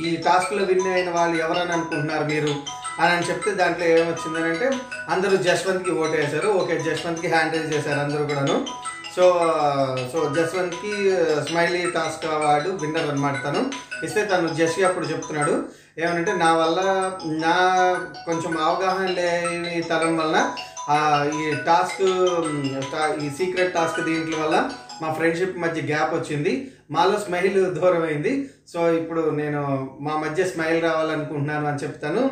[0.10, 2.56] ఈ టాస్క్లో విన్ అయిన వాళ్ళు ఎవరని అనుకుంటున్నారు మీరు?
[3.02, 4.72] అని అని చెప్తే దాంట్లో ఏమొచ్చిందని అంటే
[5.10, 8.68] అందరూ జస్వంత్కి ఓటు వేశారు ఓకే జస్వంత్కి హ్యాండిల్ చేశారు అందరూ కూడాను.
[9.18, 9.26] సో
[10.14, 10.96] సో జస్వంత్కి
[11.48, 13.62] స్మైలీ టాస్క్ వాడు విన్నర్ అనమాట తను.
[14.06, 15.54] ఇస్తే తను జస్వి అప్పుడు చెప్తున్నాడు.
[16.00, 16.80] ఏమనంటే నా వల్ల
[17.46, 17.56] నా
[18.26, 20.38] కొంచెం అవగాహన లేని తరం వల్ల
[21.40, 22.06] ఈ టాస్క్
[23.24, 24.58] ఈ సీక్రెట్ టాస్క్ దీంట్లో వల్ల
[25.02, 26.54] మా ఫ్రెండ్షిప్ మధ్య గ్యాప్ వచ్చింది.
[26.92, 28.34] మాలో స్మైల్ దూరం అయింది
[28.74, 29.62] సో ఇప్పుడు నేను
[30.02, 32.24] మా మధ్య స్మైల్ రావాలనుకుంటున్నాను అని చెప్తాను.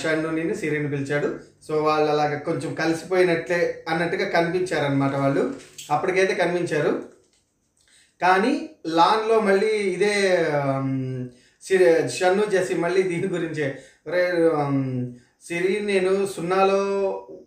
[0.00, 1.28] షన్నుని సిరిని పిలిచాడు.
[1.68, 5.44] సో వాళ్ళు అలాగ కొంచెం కలిసిపోయినట్లే అన్నట్టుగా కనిపించారనమాట వాళ్ళు.
[5.90, 7.02] అప్పటికైతే కనిపించారు.
[8.22, 10.46] కానీ లాన్లో మళ్ళీ ఇదే
[11.62, 13.78] సిరి షన్ను చేసి మళ్ళీ దీని గురించే.
[14.06, 14.50] రే
[15.46, 16.80] సిరి నేను సున్నాలో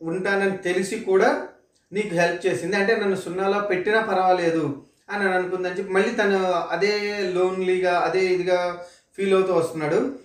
[0.02, 1.48] ఉంటానని తెలిసి కూడా
[1.94, 2.76] నీకు హెల్ప్ చేసింది.
[2.76, 8.86] అంటే నన్ను సున్నాలో పెట్టినా పర్వాలేదు అని అనుకుందని చెప్పి మళ్ళీ తను అదే లోన్లీగా అదే ఇదిగా
[9.18, 10.16] ఫీల్ అవుతూ వస్తున్నాడు.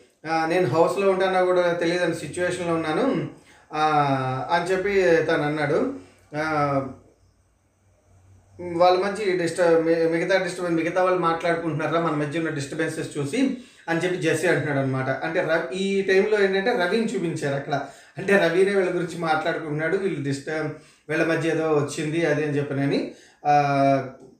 [0.46, 3.28] నేను హౌస్లో ఉంటానో కూడా తెలియదు అని సిచ్యువేషన్లో ఉన్నాను.
[4.54, 6.04] అని చెప్పి తను అన్నాడు.
[8.60, 12.00] వాళ్ళ మధ్య డిస్టర్బ్ మిగతా డిస్టర్బెన్స్ మిగతా వాళ్ళు మాట్లాడుకుంటున్నారా?
[12.00, 13.56] మన మధ్య ఉన్న డిస్టర్బెన్సెస్ చూసి
[13.88, 17.74] అని చెప్పి జెస్సీ అంటున్నాడు అనమాట అంటే రవి ఈ టైంలో ఏంటంటే రవిని చూపించారు అక్కడ.
[18.18, 20.70] అంటే రవినే వీళ్ళ గురించి మాట్లాడుకుంటున్నాడు వీళ్ళు డిస్టర్బ్
[21.08, 23.00] వీళ్ళ మధ్య ఏదో వచ్చింది అది అని చెప్పనని.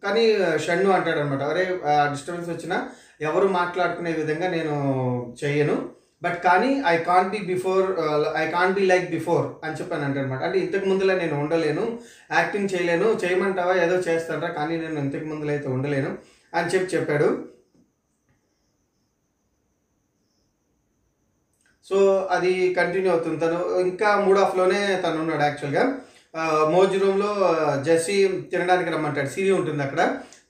[0.05, 2.89] కానీ షన్ను అంటాడు అనమాట అరే డిస్టర్బెన్స్ వచ్చినా
[3.21, 4.75] ఎవరు మాట్లాడుకునే విధంగా నేను
[5.45, 5.77] చెయ్యను.
[6.25, 7.87] బట్ కానీ I can't be before
[8.43, 11.85] I can't be like before అని చెప్పాను అంటే అనమాట అంటే ఇంతకు ముందులా నేను ఉండలేను
[12.39, 16.13] యాక్టింగ్ చేయలేను చేయమంటావా ఏదో చేస్తాడరా కానీ నేను ఇంతకు ముందులో అయితే ఉండలేను
[16.53, 17.29] అని చెప్పి చెప్పాడు.
[21.89, 21.97] సో
[22.35, 23.39] అది కంటిన్యూ అవుతుంది.
[23.45, 23.57] తను
[23.87, 25.83] ఇంకా మూడ్ ఆఫ్లోనే తను ఉన్నాడు యాక్చువల్గా
[26.75, 27.31] మోజ్ రూమ్లో
[27.87, 28.17] జెస్సీ
[28.53, 29.31] తినడానికి రమ్మంటాడు.
[29.35, 30.01] సిరి ఉంటుంది అక్కడ.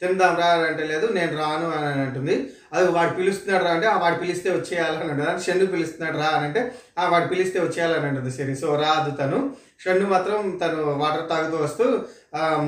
[0.02, 2.34] తిందాం రా అని అంటే లేదు నేను రాను అని అంటుంది.
[2.72, 5.44] అది వాడు పిలుస్తున్నాడు రా అంటే "ఆ, వాడు పిలిస్తే వచ్చేయాలని అంటుంది.
[5.44, 6.62] షన్ను పిలుస్తున్నాడు రా అని అంటే
[6.98, 9.38] "ఆ, వాడు పిలిస్తే వచ్చేయాలని అంటుంది సిరి సో రాదు తను.
[9.80, 11.84] షన్ను మాత్రం తను వాటర్ తాగుతూ వస్తూ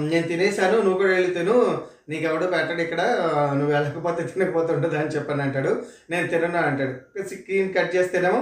[0.04, 1.56] నేను తినేసాను నువ్వు కూడా వెళ్ళి తిను.
[2.08, 3.02] నీకెవడో పెట్టాడు ఇక్కడ
[3.52, 5.72] నువ్వు వెళ్ళకపోతే తినకపోతుంటుంది అని చెప్పాను అంటాడు.
[6.10, 6.94] నేను తినను అంటాడు.
[7.28, 8.40] స్క్రీన్ కట్ చేస్తేనేమో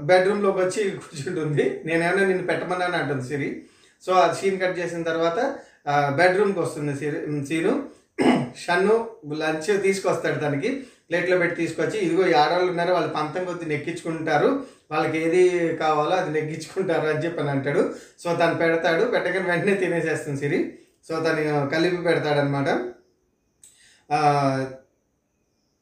[0.00, 1.82] బెడ్రూమ్లోకి వచ్చి కూర్చుంటుంది.
[1.84, 3.50] నేనేమైనా నిన్ను పెట్టమన్నాను అంటుంది సిరి
[4.04, 5.38] సో ఆ సీన్ కట్ చేసిన తర్వాత
[6.18, 7.18] బెడ్రూమ్కి వస్తుంది సీరు
[7.48, 7.72] సీను.
[8.64, 8.94] షన్ను
[9.42, 10.70] లంచ్ తీసుకొస్తాడు తనకి.
[11.08, 14.48] ప్లేట్లో పెట్టి తీసుకొచ్చి ఇదిగో ఆడవాళ్ళు ఉన్నారు వాళ్ళు పంతం కొద్ది నెక్కించుకుంటారు.
[14.90, 15.42] వాళ్ళకి ఏది
[15.76, 17.94] కావాలో అది నెగ్గించుకుంటారు అని చెప్పి అని అంటాడు.
[18.22, 19.04] సో తను పెడతాడు.
[19.04, 20.60] పెట్టగానే వెంటనే తినేసేస్తుంది సిరి.
[21.08, 21.42] సో తను
[21.74, 22.68] కలిపి పెడతాడనమాట.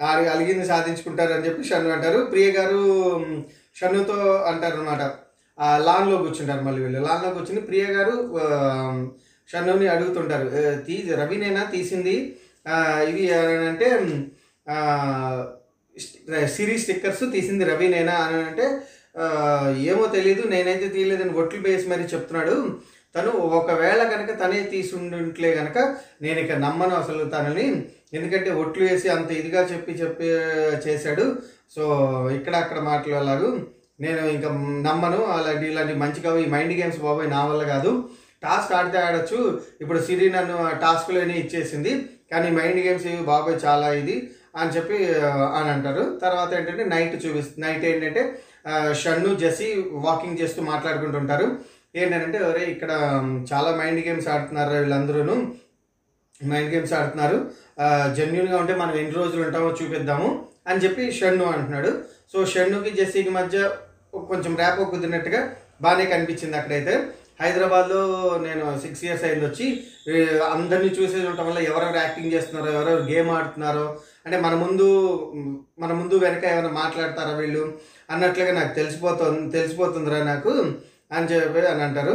[0.00, 2.20] ఆడి అలిగింది సాధించుకుంటారు అని చెప్పి షన్ను అంటారు.
[2.24, 2.80] ప్రియ గారు
[3.80, 4.16] షన్నుతో
[4.50, 5.02] అంటారు అనమాట
[5.86, 7.00] లాన్లో కూర్చుంటారు మళ్ళీ వీళ్ళు.
[7.06, 8.16] లాన్లో కూర్చుని ప్రియ గారు
[9.52, 10.48] షన్నుని అడుగుతుంటారు.
[10.86, 11.62] తీ రవినేనా?
[11.74, 12.16] తీసింది.
[13.10, 13.24] ఇవి
[13.70, 13.88] అంటే
[15.94, 18.66] సిరీస్ సిరీ స్టిక్కర్స్ తీసింది రవినేనా అని అంటే
[19.90, 22.54] ఏమో తెలియదు నేనైతే తీయలేదని ఒట్లు వేసి మరీ చెప్తున్నాడు.
[23.16, 25.78] తను ఒకవేళ కనుక తనే తీసుండుంట్లే కనుక
[26.22, 27.66] నేను ఇక నమ్మను అసలు తనని.
[28.16, 30.26] ఎందుకంటే ఒట్లు వేసి అంత ఇదిగా చెప్పి చెప్పి
[30.86, 31.26] చేశాడు.
[31.74, 31.84] సో
[32.36, 33.50] ఇక్కడ అక్కడ మాట్లాడలాగు
[34.00, 34.48] నేను ఇంకా
[34.88, 35.20] నమ్మను.
[35.36, 37.92] అలాంటి ఇలాంటి మంచి కవి మైండ్ గేమ్స్ బాబాయ్ నా వల్ల కాదు.
[38.44, 39.38] టాస్క్ ఆడితే ఆడచ్చు.
[39.82, 41.92] ఇప్పుడు సిరి నన్ను టాస్క్లోనే ఇచ్చేసింది.
[42.32, 44.16] కానీ మైండ్ గేమ్స్ ఇవి బాబాయ్ చాలా ఇది
[44.60, 44.96] అని చెప్పి
[45.58, 46.04] అని అంటారు.
[46.24, 48.22] తర్వాత ఏంటంటే నైట్ చూపిస్తుంది నైట్ ఏంటంటే
[49.00, 49.68] షన్ను జెసి
[50.06, 51.46] వాకింగ్ చేస్తూ మాట్లాడుకుంటుంటారు.
[52.02, 52.92] ఏంటంటే ఒరే ఇక్కడ
[53.50, 55.36] చాలా మైండ్ గేమ్స్ ఆడుతున్నారు వీళ్ళందరూ
[56.50, 57.36] మైండ్ గేమ్స్ ఆడుతున్నారు.
[58.16, 60.28] జెన్యున్గా ఉంటే మనం ఎన్ని రోజులు ఉంటామో చూపిద్దాము
[60.70, 61.90] అని చెప్పి షన్ను అంటున్నాడు.
[62.32, 63.58] సో షన్నుకి జెస్సీకి మధ్య
[64.30, 65.40] కొంచెం ర్యాప్ కుదిరినట్టుగా
[65.84, 66.94] బాగానే కనిపించింది అక్కడైతే.
[67.40, 68.00] హైదరాబాద్లో
[68.38, 69.66] నేను సిక్స్ ఇయర్స్ అయింది వచ్చి
[70.52, 73.86] అందరినీ చూసేది ఉండటం వల్ల ఎవరెవరు యాక్టింగ్ చేస్తున్నారో ఎవరెవరు గేమ్ ఆడుతున్నారో
[74.26, 74.86] అంటే మన ముందు
[75.78, 77.64] మన ముందు వెనక ఏమైనా మాట్లాడతారా వీళ్ళు?
[78.10, 80.52] అన్నట్లుగా నాకు తెలిసిపోతుంది తెలిసిపోతుందిరా నాకు
[81.10, 82.14] అని చెప్పి అని అంటారు.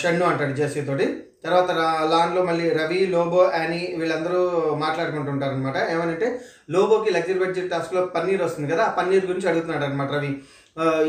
[0.00, 1.06] షన్ను అంటాడు జెస్సీ తోటి.
[1.44, 1.70] తర్వాత
[2.12, 4.40] లాన్లో మళ్ళీ రవి లోబో అని వీళ్ళందరూ
[4.84, 6.28] మాట్లాడుకుంటుంటారు అనమాట ఏమనంటే
[6.70, 10.30] లోబోకి లగ్జరీ బడ్జెట్ టాస్క్లో పన్నీర్ వస్తుంది కదా ఆ పన్నీర్ గురించి అడుగుతున్నాడు అనమాట రవి.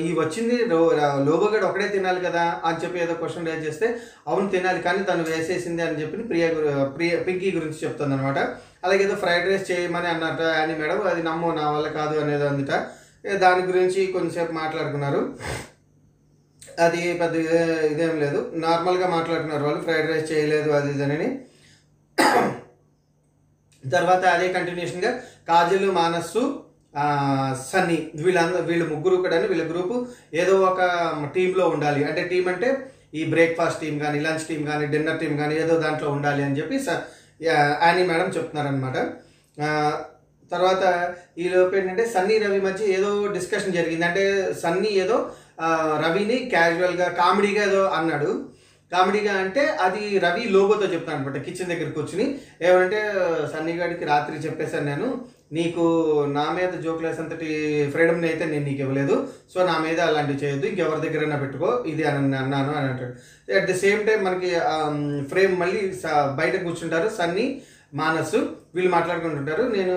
[0.03, 0.55] ఈ వచ్చింది
[1.27, 3.87] లోబోగడ్ ఒకడే తినాలి కదా అని చెప్పి ఏదో క్వశ్చన్ రేజ్ చేస్తే
[4.27, 6.45] అవును తినాలి కానీ తను వేసేసింది అని చెప్పి ప్రియ
[6.95, 8.39] ప్రియ పింకీ గురించి చెప్తుంది అనమాట
[8.83, 12.71] అలాగే ఏదో ఫ్రైడ్ రైస్ చేయమని అన్నట్టు అని మేడం అది నమ్మో నా వల్ల కాదు అనేది అందుట.
[13.39, 15.21] దాని గురించి కొంచెంసేపు మాట్లాడుకున్నారు.
[16.79, 17.35] అది పెద్ద
[17.91, 18.39] ఇదేం లేదు.
[18.65, 21.29] నార్మల్గా మాట్లాడుకున్నారు వాళ్ళు ఫ్రైడ్ రైస్ చేయలేదు అది ఇదని
[23.83, 25.11] తర్వాత అదే కంటిన్యూషన్గా
[25.49, 26.41] కాజల్ మానస్సు
[27.71, 30.81] సన్నీ వీళ్ళందరూ వీళ్ళు ముగ్గురు కూడా వీళ్ళ గ్రూపు ఏదో ఒక
[31.35, 32.03] టీంలో ఉండాలి.
[32.03, 36.09] అంటే టీం అంటే ఈ బ్రేక్ఫాస్ట్ టీం కానీ లంచ్ టీం కానీ డిన్నర్ టీం కానీ ఏదో దాంట్లో
[36.11, 37.03] ఉండాలి అని చెప్పి స-
[37.41, 38.97] యానీ మేడం చెప్తున్నారనమాట
[40.51, 44.05] తర్వాత ఈ ఏంటంటే సన్నీ రవి మధ్య ఏదో డిస్కషన్ జరిగింది.
[44.05, 45.31] అంటే సన్నీ ఏదో
[46.05, 48.45] రవిని క్యాజువల్గా కామెడీగా ఏదో అన్నాడు.
[48.91, 52.27] కామెడీగా అంటే అది రవి లోగోతో చెప్తాను అనమాట కిచెన్ దగ్గర కూర్చుని.
[52.67, 53.01] ఏమంటే
[53.53, 55.09] సన్నీ గారికి రాత్రి చెప్పేశాను నేను
[55.57, 55.83] నీకు
[56.37, 57.47] నా మీద జోకులు అంతటి
[57.93, 59.15] ఫ్రీడమ్ని అయితే నేను నీకు ఇవ్వలేదు
[59.53, 63.13] సో నా మీద అలాంటివి చేయొద్దు ఇంకెవరి దగ్గరైనా పెట్టుకో ఇది అని అన్నాను అని అంటాడు.
[63.59, 64.51] అట్ ది సేమ్ టైం మనకి
[65.31, 65.81] ఫ్రేమ్ మళ్ళీ
[66.41, 67.47] బయట కూర్చుంటారు సన్నీ
[68.01, 68.39] మానసు
[68.75, 69.63] వీళ్ళు మాట్లాడుకుంటుంటారు.
[69.77, 69.95] నేను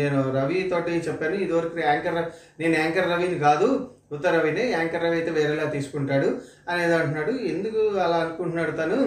[0.00, 2.18] నేను రవి తోటి చెప్పాను ఇదివరకు యాంకర్
[2.60, 3.68] నేను యాంకర్ రవిని కాదు
[4.10, 6.28] ఉత్తర రవిని యాంకర్ రవి అయితే వేరేలా తీసుకుంటాడు
[6.68, 7.30] అనేది అంటున్నాడు.
[7.30, 8.98] ఎందుకు అలా అనుకుంటున్నాడు తను?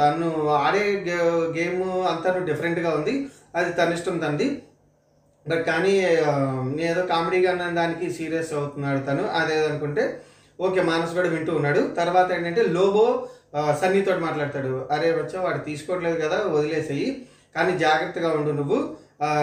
[0.00, 1.16] తను ఆడే గే
[1.58, 3.14] గేమ్ అంతా డిఫరెంట్గా ఉంది.
[3.54, 4.48] అది తన ఇష్టం తనది.
[5.48, 5.94] బట్ కానీ
[6.76, 9.24] నేను ఏదో కామెడీగా అన్న దానికి సీరియస్ అవుతున్నాడు తను.
[9.38, 10.04] అదేదనుకుంటే
[10.60, 11.80] ఓకే మానస్ కూడా వింటూ ఉన్నాడు.
[11.96, 13.28] తర్వాత ఏంటంటే లోబో
[13.80, 14.88] సన్నీతో మాట్లాడతాడు.
[14.90, 17.26] అరే వచ్చా వాడు తీసుకోవట్లేదు కదా వదిలేసేయి.
[17.56, 18.78] కానీ జాగ్రత్తగా ఉండు నువ్వు.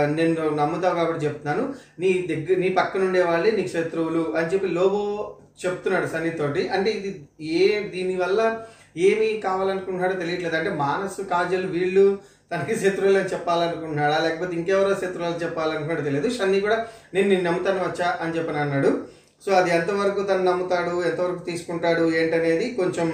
[0.05, 1.73] నేను నమ్ముతావు కాబట్టి చెప్తున్నాను.
[1.99, 7.27] నీ దగ్గర నీ పక్కన ఉండే వాళ్ళే నీకు శత్రువులు అని చెప్పి లోబో చెప్తున్నాడు సన్నితోటి అంటే ఇది
[7.41, 8.65] ఏ దీనివల్ల
[8.97, 10.55] ఏమి కావాలనుకుంటున్నాడో తెలియట్లేదు.
[10.55, 12.19] అంటే మానసు కాజల్ వీళ్ళు
[12.51, 14.17] తనకి శత్రువులు అని చెప్పాలనుకుంటున్నాడా?
[14.17, 16.29] లేకపోతే ఇంకెవరో శత్రువులు అని తెలియదు.
[16.29, 19.07] షన్ని కూడా నేను నిన్ను నమ్ముతాను వచ్చా అని చెప్పని అన్నాడు.
[19.45, 23.07] సో అది ఎంతవరకు తను నమ్ముతాడు ఎంతవరకు తీసుకుంటాడు ఏంటనేది కొంచెం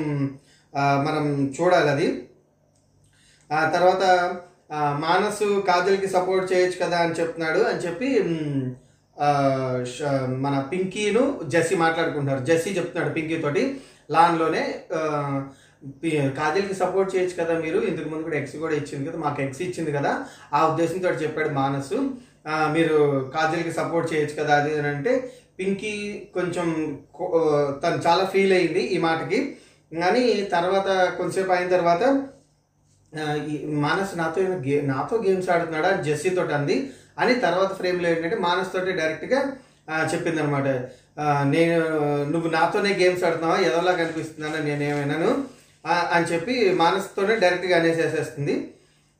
[0.78, 2.28] మనం చూడాలి అది.
[3.52, 4.04] ఆ తర్వాత
[4.74, 8.24] మానసు కాజల్కి సపోర్ట్ చేయొచ్చు కదా అని చెప్తున్నాడు అని చెప్పి
[10.38, 12.46] మన పింకీను జెస్సీ మాట్లాడుకుంటున్నారు.
[12.46, 13.82] జెస్సీ చెప్తున్నాడు పింకీ తోటి.
[14.12, 14.80] లాన్లోనే
[16.30, 17.80] కాజల్కి సపోర్ట్ చేయొచ్చు కదా మీరు.
[17.80, 20.26] ఇంతకు ముందు కూడా ఎక్స్ కూడా ఇచ్చింది కదా మాకు ఎక్స్ ఇచ్చింది కదా.
[20.54, 22.12] ఆ ఉద్దేశంతో చెప్పాడు మానసు.
[22.48, 28.80] మీరు కాజల్కి సపోర్ట్ చేయొచ్చు కదా అది అని అంటే పింకీ కొంచెం కో- తను చాలా ఫీల్ అయింది
[28.80, 29.58] ఈ మాటకి.
[30.02, 32.28] కానీ తర్వాత కొంచెంసేపు అయిన తర్వాత
[33.64, 35.88] మానస్ నాతో గే నాతో గేమ్స్ ఆడుతున్నాడా?
[35.90, 36.94] అని జెస్సీ తోటి అంది.
[37.20, 39.54] అని తర్వాత ఫ్రేమ్లో ఏంటంటే మానస్ తోటి డైరెక్ట్గా
[40.14, 40.68] చెప్పింది అనమాట
[41.44, 41.80] నేను
[42.24, 43.58] నువ్వు నాతోనే గేమ్స్ ఆడుతున్నావా?
[43.58, 44.64] ఎదోలా కనిపిస్తున్నాను?
[44.64, 45.46] నేనేమైనాను?
[45.88, 48.74] అని చెప్పి మానస్తోనే డైరెక్ట్గా అనేసేసేస్తుంది.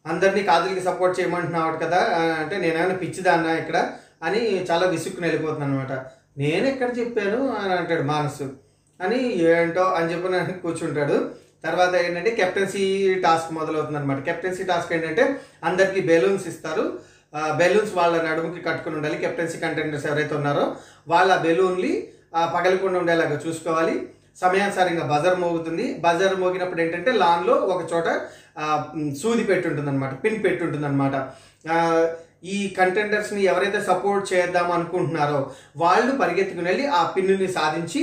[0.08, 1.98] అందరినీ కాదులకి సపోర్ట్ చేయమంటున్నావు కదా?
[2.40, 3.90] అంటే నేనేమైనా పిచ్చిదాన్నా ఇక్కడ?
[4.24, 5.92] అని చాలా విసుక్కుని వెళ్ళిపోతున్నాను అనమాట
[6.38, 7.56] నేను ఎక్కడ చెప్పాను?
[7.56, 8.54] అని అంటాడు మానసు.
[9.02, 11.47] అని ఏంటో అని చెప్పి కూర్చుంటాడు.
[11.64, 12.84] తర్వాత ఏంటంటే కెప్టెన్సీ
[13.26, 15.24] టాస్క్ మొదలవుతుంది అనమాట కెప్టెన్సీ టాస్క్ ఏంటంటే
[15.70, 16.86] అందరికీ బెలూన్స్ ఇస్తారు.
[17.62, 19.18] బెలూన్స్ వాళ్ళ నడుముకి కట్టుకుని ఉండాలి.
[19.24, 20.66] కెప్టెన్సీ కంటెండర్స్ ఎవరైతే ఉన్నారో
[21.14, 21.92] వాళ్ళ బెలూన్లు
[22.56, 23.96] పగలకుండా ఉండేలాగా చూసుకోవాలి.
[24.42, 25.86] సమయానుసారంగా బజర్ మోగుతుంది.
[26.06, 28.08] బజర్ మోగినప్పుడు ఏంటంటే లాన్లో ఒక చోట
[29.22, 31.16] సూది పెట్టుంటుంది అనమాట పిన్ పెట్టుంటుంది అనమాట
[32.56, 35.40] ఈ కంటెండర్స్ని ఎవరైతే సపోర్ట్ చేద్దాం అనుకుంటున్నారో
[35.84, 38.02] వాళ్ళు పరిగెత్తుకుని వెళ్ళి ఆ పిన్నుని సాధించి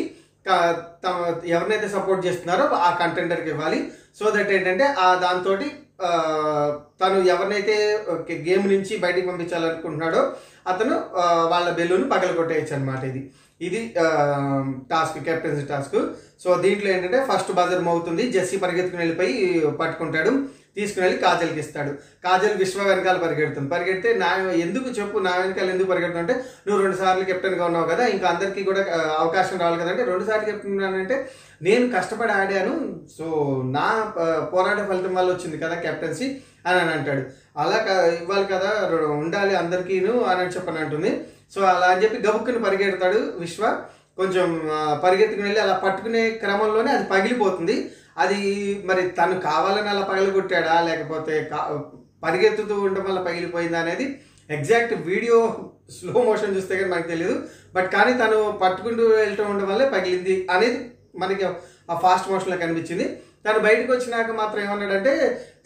[1.54, 3.78] ఎవరినైతే సపోర్ట్ చేస్తున్నారో ఆ కంటెండర్కి ఇవ్వాలి.
[4.18, 5.54] సో దట్ ఏంటంటే ఆ దాంతో
[7.00, 7.74] తను ఎవరినైతే
[8.48, 10.20] గేమ్ నుంచి బయటికి పంపించాలనుకుంటున్నాడో
[10.72, 10.94] అతను
[11.52, 13.22] వాళ్ళ బెలూన్ పగలగొట్టేయచ్చు అనమాట ఇది.
[13.60, 13.80] ఇది
[14.90, 15.98] టాస్క్ కెప్టెన్సీ టాస్క్.
[16.42, 19.34] సో దీంట్లో ఏంటంటే ఫస్ట్ బజర్ మోగుతుంది జెస్సీ పరిగెత్తుకుని వెళ్ళిపోయి
[19.80, 20.32] పట్టుకుంటాడు
[20.76, 21.90] తీసుకుని వెళ్ళి కాజల్కి ఇస్తాడు.
[22.24, 23.68] కాజల్ విశ్వ వెనకాల పరిగెడుతుంది.
[23.74, 24.30] పరిగెడితే నా
[24.64, 28.62] ఎందుకు చెప్పు నా వెనకాల ఎందుకు పరిగెడుతుంది అంటే నువ్వు రెండు సార్లు కెప్టెన్గా ఉన్నావు కదా ఇంకా అందరికీ
[28.68, 28.82] కూడా
[29.22, 31.18] అవకాశం రావాలి కదా అంటే రెండు సార్లు కెప్టెన్ అంటే
[31.66, 32.74] నేను కష్టపడి ఆడాను
[33.16, 33.26] సో
[33.76, 33.86] నా
[34.54, 36.28] పోరాట ఫలితం వల్ల వచ్చింది కదా కెప్టెన్సీ
[36.68, 37.22] అని అని అంటాడు.
[37.62, 37.78] అలా
[38.18, 38.72] ఇవ్వాలి కదా
[39.20, 41.12] ఉండాలి అందరికీను అని చెప్పని అంటుంది.
[41.52, 43.64] సో అలా అని చెప్పి గబుక్కుని పరిగెడతాడు విశ్వ.
[44.20, 44.48] కొంచెం
[45.04, 47.76] పరిగెత్తుకుని వెళ్ళి అలా పట్టుకునే క్రమంలోనే అది పగిలిపోతుంది.
[48.22, 48.40] అది
[48.88, 50.74] మరి తను కావాలని అలా పగలగొట్టాడా?
[50.88, 51.34] లేకపోతే
[52.24, 54.04] పరిగెత్తుతూ ఉండడం వల్ల పగిలిపోయిందా అనేది
[54.50, 55.36] ఎగ్జాక్ట్ వీడియో
[55.96, 57.34] స్లో మోషన్ చూస్తే కానీ మనకు తెలియదు
[57.74, 60.78] బట్ కానీ తను పట్టుకుంటూ వెళ్ళటం ఉండడం వల్లే పగిలింది అనేది
[61.22, 61.44] మనకి
[61.92, 63.06] ఆ ఫాస్ట్ మోషన్లో కనిపించింది.
[63.44, 65.12] తను బయటకు వచ్చినాక మాత్రం ఏమన్నాడంటే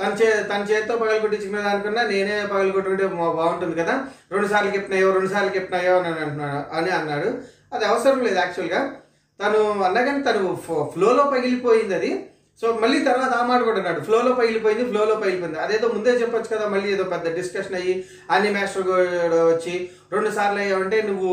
[0.01, 3.95] తన చే తన చేతితో పగలగొట్టించుకునే దానికన్నా నేనే పగలగొట్టుంటే బా- బాగుంటుంది కదా.
[4.33, 7.29] రెండు సార్లు కెప్పినాయో రెండు సార్లు కెప్పినాయో అని అంటున్నాడు అని అన్నాడు.
[7.73, 8.81] అది అవసరం లేదు యాక్చువల్గా
[9.41, 10.43] తను అన్నగాని తను
[10.93, 12.11] ఫ్లోలో పగిలిపోయింది అది.
[12.63, 14.01] సో మళ్ళీ తర్వాత ఆ మాట కూడా అన్నాడు.
[14.01, 15.59] ఫ్లోలో పగిలిపోయింది ఫ్లోలో పగిలిపోయింది.
[15.59, 17.95] అదేదో ముందే చెప్పొచ్చు కదా మళ్ళీ ఏదో పెద్ద డిస్కషన్ అయ్యి
[18.31, 19.75] అన్ని మాస్టర్ కూడా వచ్చి
[20.13, 21.31] రెండు సార్లు అయ్యావంటే నువ్వు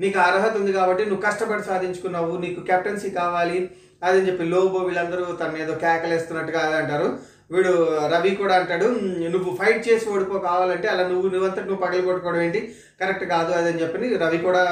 [0.00, 3.58] నీకు అర్హత ఉంది కాబట్టి నువ్వు కష్టపడి సాధించుకున్నావు నీకు కెప్టెన్సీ కావాలి
[4.06, 7.08] అదని చెప్పి లోబో వీళ్ళందరూ తన ఏదో కేకలేస్తున్నట్టుగా అది అంటారు.
[7.54, 7.72] వీడు
[8.12, 8.86] రవి కూడా అంటాడు
[9.34, 12.60] నువ్వు ఫైట్ చేసి ఓడిపో కావాలంటే అలా నువ్వు నువ్వంతా నువ్వు పగలు కొట్టుకోవడం ఏంటి?
[13.00, 14.62] కరెక్ట్ కాదు అదని చెప్పి రవి కూడా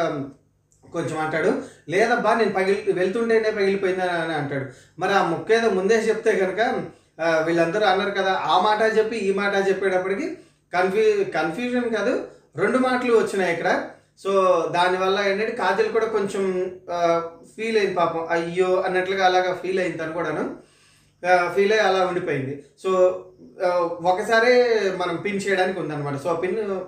[0.94, 1.50] కొంచెం అంటాడు
[1.92, 4.66] లేదబ్బా నేను పగిలి వెళ్తుండేనే పగిలిపోయిందా అని అంటాడు.
[5.00, 6.60] మరి ఆ ముక్క ఏదో ముందే చెప్తే కనుక
[7.46, 10.26] వీళ్ళందరూ అన్నారు కదా ఆ మాట చెప్పి ఈ మాట చెప్పేటప్పటికి
[10.72, 11.04] కన్ఫ్యూ
[11.36, 12.12] కన్ఫ్యూజన్ కాదు
[12.62, 13.70] రెండు మాటలు వచ్చినాయి ఇక్కడ.
[14.22, 16.70] సో దానివల్ల ఏంటంటే కాజల్ కూడా కొంచెం
[17.56, 18.26] ఫీల్ అయింది పాపం.
[18.30, 20.56] అయ్యో అన్నట్లుగా అలాగా ఫీల్ అయింది తను కూడాను.
[21.54, 22.64] ఫీల్ అయ్యి అలా ఉండిపోయింది.
[22.82, 23.24] సో
[24.02, 24.52] ఒకసారి
[24.96, 26.16] మనం పిన్ చేయడానికి ఉందన్నమాట.
[26.16, 26.80] సో పిన్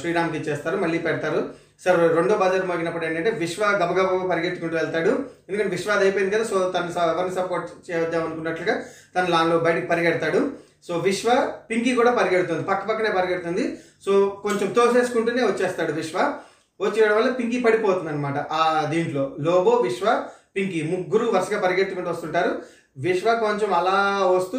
[0.00, 1.48] శ్రీరామ్కి ఇచ్చేస్తారు మళ్ళీ పెడతారు.
[1.84, 5.10] సార్ రెండో బజార్ మోగినప్పుడు ఏంటంటే విశ్వ గబగబ పరిగెత్తుకుంటూ వెళ్తాడు.
[5.48, 8.82] ఎందుకంటే విశ్వ అది అయిపోయింది కదా సో తను స- ఎవరిని సపోర్ట్ చేద్దాం అనుకున్నట్లుగా
[9.16, 10.50] తను లాన్లో బయటికి పరిగెడతాడు.
[10.88, 13.78] సో విశ్వ పింకీ కూడా పరిగెడుతుంది పక్క పక్కనే పరిగెడుతుంది.
[14.04, 16.34] సో కొంచెం తోసేసుకుంటూనే వచ్చేస్తాడు విశ్వ.
[16.80, 19.36] వచ్చేయడం వల్ల పింకీ పడిపోతుంది అనమాట ఆ దీంట్లో.
[19.40, 20.06] లోబో విశ్వ
[20.54, 20.82] పింకీ.
[20.82, 22.50] ముగ్గురు వరుసగా పరిగెత్తుకుంటూ వస్తుంటారు.
[22.96, 24.58] విశ్వ కొంచెం అలా వస్తూ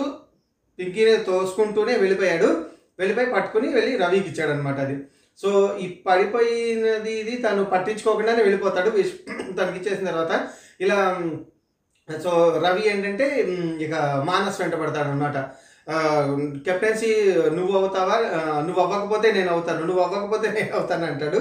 [0.79, 2.49] పింకీని తోసుకుంటూనే వెళ్ళిపోయాడు.
[2.99, 4.95] వెళ్ళిపోయి పట్టుకుని వెళ్ళి రవికి ఇచ్చాడు అనమాట అది.
[5.39, 5.49] సో
[5.79, 8.89] ఈ పడిపోయినది ఇది తను పట్టించుకోకుండానే వెళ్ళిపోతాడు.
[8.89, 9.13] విష్
[9.59, 10.33] తనకి ఇచ్చేసిన తర్వాత
[10.81, 10.97] ఇలా
[12.09, 12.31] సో
[12.65, 13.25] రవి ఏంటంటే
[13.85, 15.37] ఇక మానస్ వెంట పడతాడు అనమాట
[16.65, 17.09] కెప్టెన్సీ
[17.49, 18.15] నువ్వు అవుతావా?
[18.61, 19.85] నువ్వు అవ్వకపోతే నేను అవుతాను.
[19.85, 21.39] నువ్వు అవ్వకపోతే నేను అవుతాను అంటాడు.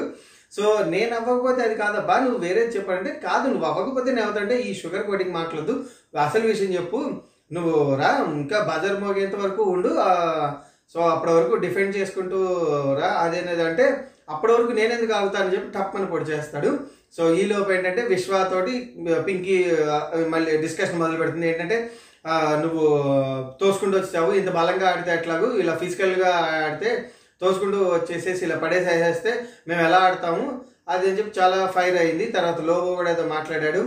[0.52, 5.06] సో నేను అవ్వకపోతే అది కాదబ్బా నువ్వు వేరే చెప్పాలంటే కాదు నువ్వు అవ్వకపోతే నేను అవుతాంటే ఈ షుగర్
[5.08, 5.74] కోటింగ్ మాట్లాడదు
[6.26, 7.00] అసలు విషయం చెప్పు.
[7.54, 9.90] నువ్వు రా ఇంకా బజార్ మోగేంత వరకు ఉండు
[10.94, 12.38] సో అప్పటి వరకు డిఫెండ్ చేసుకుంటూ
[13.00, 13.08] రా.
[13.24, 13.84] అదేనది అంటే
[14.34, 16.70] అప్పటి వరకు నేను ఎందుకు అవుతానని చెప్పి టప్పని పొడి చేస్తాడు.
[17.16, 18.72] సో ఈ లోపు ఏంటంటే విశ్వాతోటి
[19.26, 19.56] పింకీ
[20.34, 21.48] మళ్ళీ డిస్కషన్ మొదలు పెడుతుంది.
[21.50, 21.76] ఏంటంటే
[22.62, 22.84] నువ్వు
[23.60, 25.48] తోసుకుంటూ వచ్చావు ఇంత బలంగా ఆడితే ఎట్లాగూ?
[25.62, 26.30] ఇలా ఫిజికల్గా
[26.64, 26.90] ఆడితే
[27.40, 29.32] తోసుకుంటూ వచ్చేసేసి ఇలా పడేసేసేస్తే
[29.68, 30.60] మేము ఎలా ఆడతాము?
[30.88, 32.26] అది అని చెప్పి చాలా ఫైర్ అయింది.
[32.26, 33.82] తర్వాత లోబో కూడా ఏదో మాట్లాడాడు.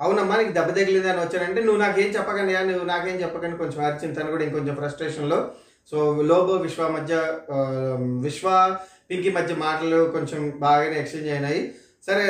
[0.00, 3.56] అవునమ్మా నీకు దెబ్బ తగిలింది అని వచ్చానంటే నువ్వు నాకేం చెప్పకండి నువ్వు నాకేం చెప్పకండి.
[3.56, 5.50] కొంచెం అరిచింది తను కూడా ఇంకొంచెం ఫ్రస్ట్రేషన్లో
[5.90, 7.14] సో లోబో విశ్వ మధ్య
[8.26, 8.76] విశ్వ
[9.10, 11.60] పింకి మధ్య మాటలు కొంచెం బాగానే ఎక్స్చేంజ్ అయినాయి.
[12.06, 12.24] సరే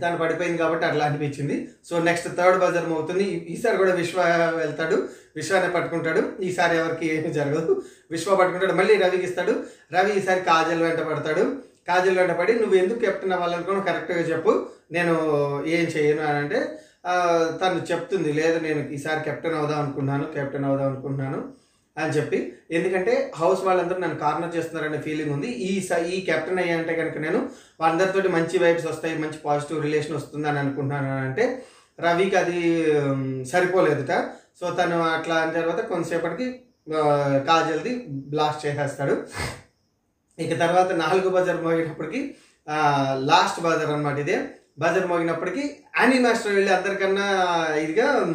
[0.00, 1.68] తను పడిపోయింది కాబట్టి అట్లా అనిపించింది.
[1.88, 4.20] సో నెక్స్ట్ థర్డ్ బజర్ అవుతుంది ఈసారి కూడా విశ్వ
[4.56, 4.96] వెళ్తాడు.
[5.36, 6.22] విశ్వాన్ని పట్టుకుంటాడు.
[6.42, 7.82] ఈసారి ఎవరికి ఏమి జరగదు.
[8.10, 8.72] విశ్వ పట్టుకుంటాడు.
[8.72, 9.54] మళ్ళీ రవికి ఇస్తాడు.
[9.94, 11.44] రవి ఈసారి కాజల్ వెంట పడతాడు.
[11.88, 14.66] కాజల్ వెంట పడి నువ్వు ఎందుకు కెప్టెన్ అవ్వాలనుకున్నావు కరెక్ట్గా చెప్పు.
[14.92, 15.14] నేను
[15.66, 16.60] ఏం చేయను అని అంటే
[17.60, 18.32] తను చెప్తుంది.
[18.32, 20.24] లేదు నేను ఈసారి కెప్టెన్ అవుదాం అనుకున్నాను.
[20.34, 21.40] కెప్టెన్ అవుదాం అనుకుంటున్నాను.
[21.98, 22.52] అని చెప్పి.
[22.70, 25.46] ఎందుకంటే హౌస్ వాళ్ళందరూ నన్ను కార్నర్ చేస్తున్నారనే ఫీలింగ్ ఉంది.
[25.46, 27.48] ఈ స- ఈ కెప్టెన్ అయ్యానంటే కనుక నేను
[27.80, 31.62] వాళ్ళందరితోటి మంచి వైబ్స్ వస్తాయి మంచి పాజిటివ్ రిలేషన్ వస్తుందని అనుకుంటున్నాను అని అంటే
[32.00, 32.84] రవికి అది
[33.44, 34.30] సరిపోలేదుట.
[34.60, 36.60] సో తను అట్లా అని తర్వాత కొంతసేపటికి
[37.46, 39.26] కాజల్ది బ్లాస్ట్ చేసేస్తాడు.
[40.38, 42.34] ఇక తర్వాత నాలుగు బజార్ మోగినప్పటికి
[43.18, 44.48] లాస్ట్ బజర్ అన్నమాట ఇదే.
[44.78, 48.34] బజార్ మోగినప్పటికీ యానీ మాస్టర్ వెళ్ళి అందరికన్నా ఇదిగా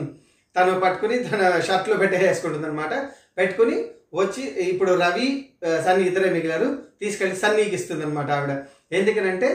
[0.57, 3.77] తను పట్టుకుని తన షర్ట్లో పెట్టేసుకుంటుంది అనమాట పెట్టుకుని
[4.13, 5.27] వచ్చి ఇప్పుడు రవి
[5.65, 6.67] ఆ, సన్నీ ఇద్దరే మిగిలారు
[6.99, 8.51] తీసుకెళ్ళి సన్నీకి ఇస్తుంది అనమాట ఆవిడ.
[8.91, 9.49] ఎందుకనంటే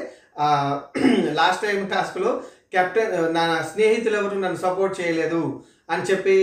[1.35, 2.31] లాస్ట్ టైం టాస్క్లో
[2.73, 5.41] కెప్టెన్ నా స్నేహితులు ఎవరు నన్ను సపోర్ట్ చేయలేదు
[5.89, 6.35] అని చెప్పి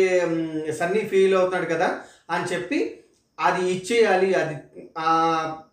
[0.80, 1.88] సన్నీ ఫీల్ అవుతున్నాడు కదా
[2.30, 2.80] అని చెప్పి
[3.38, 4.56] అది ఇచ్చేయాలి అది
[5.02, 5.12] ఆ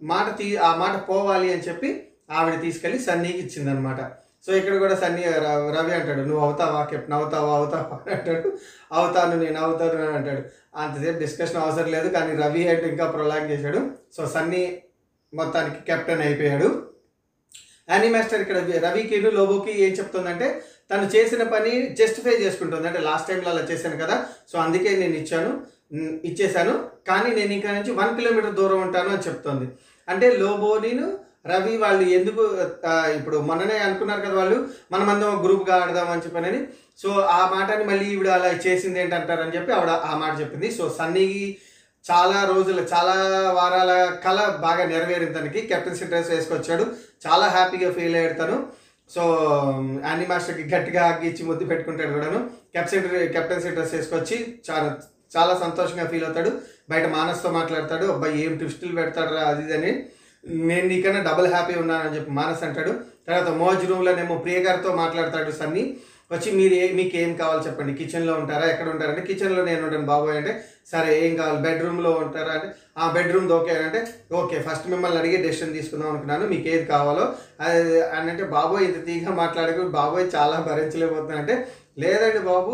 [0.05, 1.88] మాట తీ ఆ మాట పోవాలి అని చెప్పి
[2.31, 4.00] ఆవిడ తీసుకెళ్ళి సన్నీకి ఇచ్చిందనమాట
[4.46, 7.12] సో ఇక్కడ కూడా సన్నీ ర- రవి అంటాడు నువ్వు అవుతావా కెప్టెన్?
[7.12, 7.56] అవుతావా?
[7.56, 7.98] అవుతావా?
[8.06, 8.59] అని అంటాడు.
[8.92, 10.42] అవుతాను నేను అవుతాను అని అంటాడు.
[10.76, 13.90] అంతసేపు డిస్కషన్ అవసరం లేదు కానీ రవి అంటే ఇంకా ప్రొలాంగ్ చేశాడు.
[14.16, 14.82] సో సన్నీ
[15.35, 16.90] మొత్తానికి కెప్టెన్ అయిపోయాడు.
[17.90, 22.87] యానీ మాస్టర్ ఇక్కడ రవికి లోబోకి ఏం చెప్తుందంటే తను చేసిన పని జస్టిఫై చేసుకుంటుంది.
[22.87, 25.62] అంటే లాస్ట్ టైంలో అలా చేశాను కదా సో అందుకే నేను ఇచ్చాను
[26.26, 26.88] ఇచ్చేశాను.
[27.09, 29.70] కానీ నేను ఇంకా నుంచి వన్ కిలోమీటర్ దూరం ఉంటాను అని చెప్తోంది.
[30.09, 32.42] అంటే లోబో నేను రవి వాళ్ళు ఎందుకు
[33.18, 34.59] ఇప్పుడు మొన్ననే అనుకున్నారు కదా వాళ్ళు
[34.92, 36.61] మనమందరం గ్రూప్గా ఆడదాం అని చెప్పనని
[37.02, 40.70] సో ఆ మాటని మళ్ళీ ఈవిడ అలా చేసింది ఏంటంటారని చెప్పి ఆవిడ ఆ మాట చెప్పింది.
[40.70, 41.59] సో సన్నీకి
[42.04, 43.14] చాలా రోజుల చాలా
[43.50, 43.92] వారాల
[44.24, 45.61] కళ బాగా నెరవేరింది తనకి.
[45.61, 46.85] కెప్టెన్సీ డ్రెస్ వేసుకొచ్చాడు.
[47.26, 48.56] చాలా హ్యాపీగా ఫీల్ అయ్యాడు తను.
[49.14, 49.22] సో
[50.04, 52.40] యానీ మాస్టర్కి గట్టిగా ఇచ్చి ముద్దు పెట్టుకుంటాడు కూడాను.
[52.74, 54.38] కెప్టెన్ కెప్టెన్సీ డ్రెస్ వేసుకొచ్చి
[54.70, 54.90] చాలా
[55.37, 56.50] చాలా సంతోషంగా ఫీల్ అవుతాడు.
[56.90, 58.06] బయట మానస్తో మాట్లాడతాడు.
[58.06, 59.92] అబ్బాయి ఏం ట్విస్టులు పెడతాడు రా అది ఇది అని.
[60.68, 62.92] నేను నీకన్నా డబుల్ హ్యాపీ ఉన్నానని చెప్పి మానస్ అంటాడు.
[63.28, 65.85] తర్వాత మోజ్ రూమ్లోనేమో ప్రియ గారితో మాట్లాడతాడు సన్నీ.
[66.32, 67.92] వచ్చి మీరు ఏ మీకు ఏం కావాలి చెప్పండి.
[67.94, 68.66] కిచెన్లో ఉంటారా?
[68.72, 70.52] ఎక్కడ ఉంటారంటే కిచెన్లో నేను ఉంటాను బాబోయ్ అంటే
[70.92, 71.61] సరే ఏం కావాలి?
[71.66, 74.00] బెడ్రూమ్లో ఉంటారా అంటే ఆ బెడ్రూమ్ ఓకే అంటే
[74.32, 76.46] ఓకే ఫస్ట్ మిమ్మల్ని అడిగి డెసిషన్ తీసుకుందాం అనుకున్నాను.
[76.46, 77.24] మీకు ఏది కావాలో
[77.61, 79.82] అది అని అంటే బాబోయ్ ఇంత తీగా మాట్లాడకు.
[79.88, 81.40] బాబోయ్ చాలా భరించలేకపోతున్నా.
[81.42, 81.56] అంటే
[81.98, 82.72] లేదండి బాబు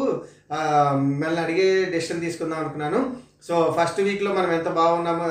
[1.11, 3.16] మిమ్మల్ని అడిగే డెసిషన్ తీసుకుందాం అనుకున్నాను.
[3.48, 5.26] సో ఫస్ట్ వీక్లో మనం ఎంత బాగున్నామో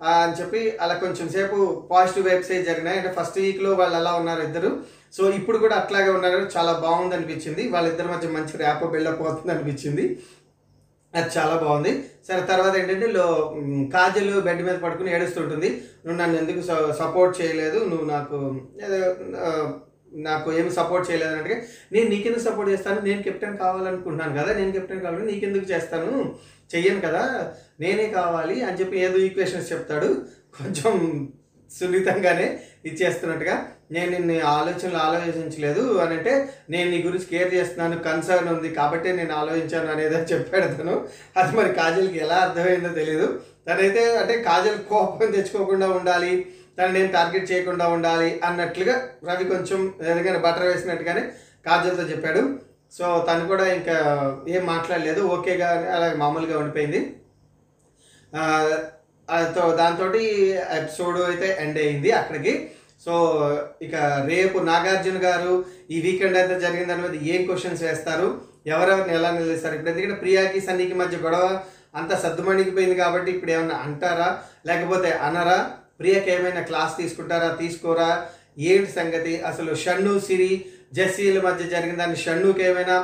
[0.00, 1.56] అని చెప్పి అలా కొంచెం సేపు
[1.90, 2.98] పాజిటివ్ వైబ్స్ అయితే జరిగినాయి.
[3.00, 4.70] అంటే ఫస్ట్ వీక్లో వాళ్ళు అలా ఉన్నారు ఇద్దరు.
[5.16, 6.40] సో ఇప్పుడు కూడా అట్లాగే ఉన్నారు.
[6.56, 7.62] చాలా బాగుంది అనిపించింది.
[7.74, 10.04] వాళ్ళిద్దరి మధ్య మంచి ర్యాప్ బిల్డప్ అవుతుంది అనిపించింది.
[11.14, 11.92] అది చాలా బాగుంది.
[12.28, 13.26] సరే తర్వాత ఏంటంటే లో
[13.94, 15.68] కాజల్ బెడ్ మీద పడుకుని ఏడుస్తుంటుంది.
[16.04, 16.62] నువ్వు నన్ను ఎందుకు
[17.02, 17.78] సపోర్ట్ చేయలేదు?
[17.90, 18.38] నువ్వు నాకు
[20.26, 21.54] నాకు ఏమి సపోర్ట్ చేయలేదు అంటే
[21.92, 23.00] నేను నీకెందుకు సపోర్ట్ చేస్తాను?
[23.00, 24.50] నేను కెప్టెన్ కావాలనుకుంటున్నాను కదా.
[24.58, 26.12] నేను కెప్టెన్ కావాలి నీకెందుకు చేస్తాను?
[26.70, 27.24] చెయ్యను కదా
[27.80, 30.08] నేనే కావాలి అని చెప్పి ఏదో ఈక్వేషన్స్ చెప్తాడు.
[30.58, 30.94] కొంచెం
[31.70, 32.46] సున్నితంగానే
[32.84, 33.54] ఇచ్చేస్తున్నట్టుగా
[33.92, 36.32] నేను నిన్ను ఆలోచనలు ఆలోచించలేదు అని అంటే
[36.70, 40.94] నేను నీ గురించి కేర్ చేస్తున్నాను కన్సర్న్ ఉంది కాబట్టి నేను ఆలోచించాను అనేది చెప్పాడు తను
[41.36, 43.28] అది మరి కాజల్కి ఎలా అర్థమైందో తెలియదు
[43.68, 46.32] తనైతే అంటే కాజల్ కోపం తెచ్చుకోకుండా ఉండాలి
[46.78, 48.94] తను నేను టార్గెట్ చేయకుండా ఉండాలి అన్నట్లుగా
[49.28, 51.22] రవి కొంచెం ఏదైనా బటర్ వేసినట్టుగానే
[51.66, 52.42] కాజల్తో చెప్పాడు.
[52.96, 53.96] సో తను కూడా ఇంకా
[54.54, 55.20] ఏం మాట్లాడలేదు.
[55.34, 57.00] ఓకేగా అలాగే మామూలుగా ఉండిపోయింది.
[59.80, 60.06] దాంతో
[60.78, 62.52] ఎపిసోడ్ అయితే ఎండ్ అయింది అక్కడికి.
[63.04, 63.14] సో
[63.82, 63.94] ఇక
[64.30, 65.52] రేపు నాగార్జున గారు
[65.90, 68.28] ఈ వీకెండ్ అంతా జరిగిన దాని మీద ఏం క్వశ్చన్స్ వేస్తారు?
[68.72, 71.44] ఎవరెవరిని ఎలా నిలుస్తారు ఇప్పుడు ఎందుకంటే ప్రియాకి సన్నీకి మధ్య గొడవ
[71.98, 74.30] అంత సద్దుమణిగిపోయింది కాబట్టి ఇప్పుడు ఏమన్నా అంటారా?
[74.68, 75.58] లేకపోతే అనరా?
[76.00, 77.48] ప్రియాకి ఏమైనా క్లాస్ తీసుకుంటారా?
[77.60, 78.10] తీసుకోరా?
[78.70, 79.34] ఏంటి సంగతి?
[79.50, 80.52] అసలు షన్ను సిరి
[80.92, 82.96] జెస్సీల మధ్య జరిగిన దాన్ని షన్నుకి ఏమైనా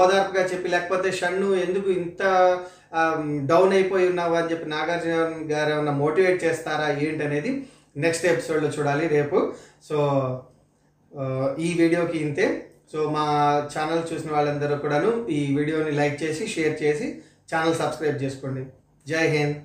[0.00, 2.22] ఓదార్పుగా చెప్పి లేకపోతే షన్ను ఎందుకు ఇంత
[3.50, 5.14] డౌన్ అయిపోయి ఉన్నావు అని చెప్పి నాగార్జున
[5.52, 7.52] గారు ఏమన్నా మోటివేట్ చేస్తారా ఏంటి అనేది
[8.04, 9.38] నెక్స్ట్ ఎపిసోడ్లో చూడాలి రేపు.
[9.88, 9.96] సో
[11.66, 12.46] ఈ వీడియోకి ఇంతే.
[12.92, 13.24] సో మా
[13.74, 17.06] ఛానల్ చూసిన వాళ్ళందరూ కూడాను ఈ వీడియోని లైక్ చేసి షేర్ చేసి
[17.50, 18.62] ఛానల్ సబ్స్క్రైబ్ చేసుకోండి.
[19.06, 19.58] జై హింద్.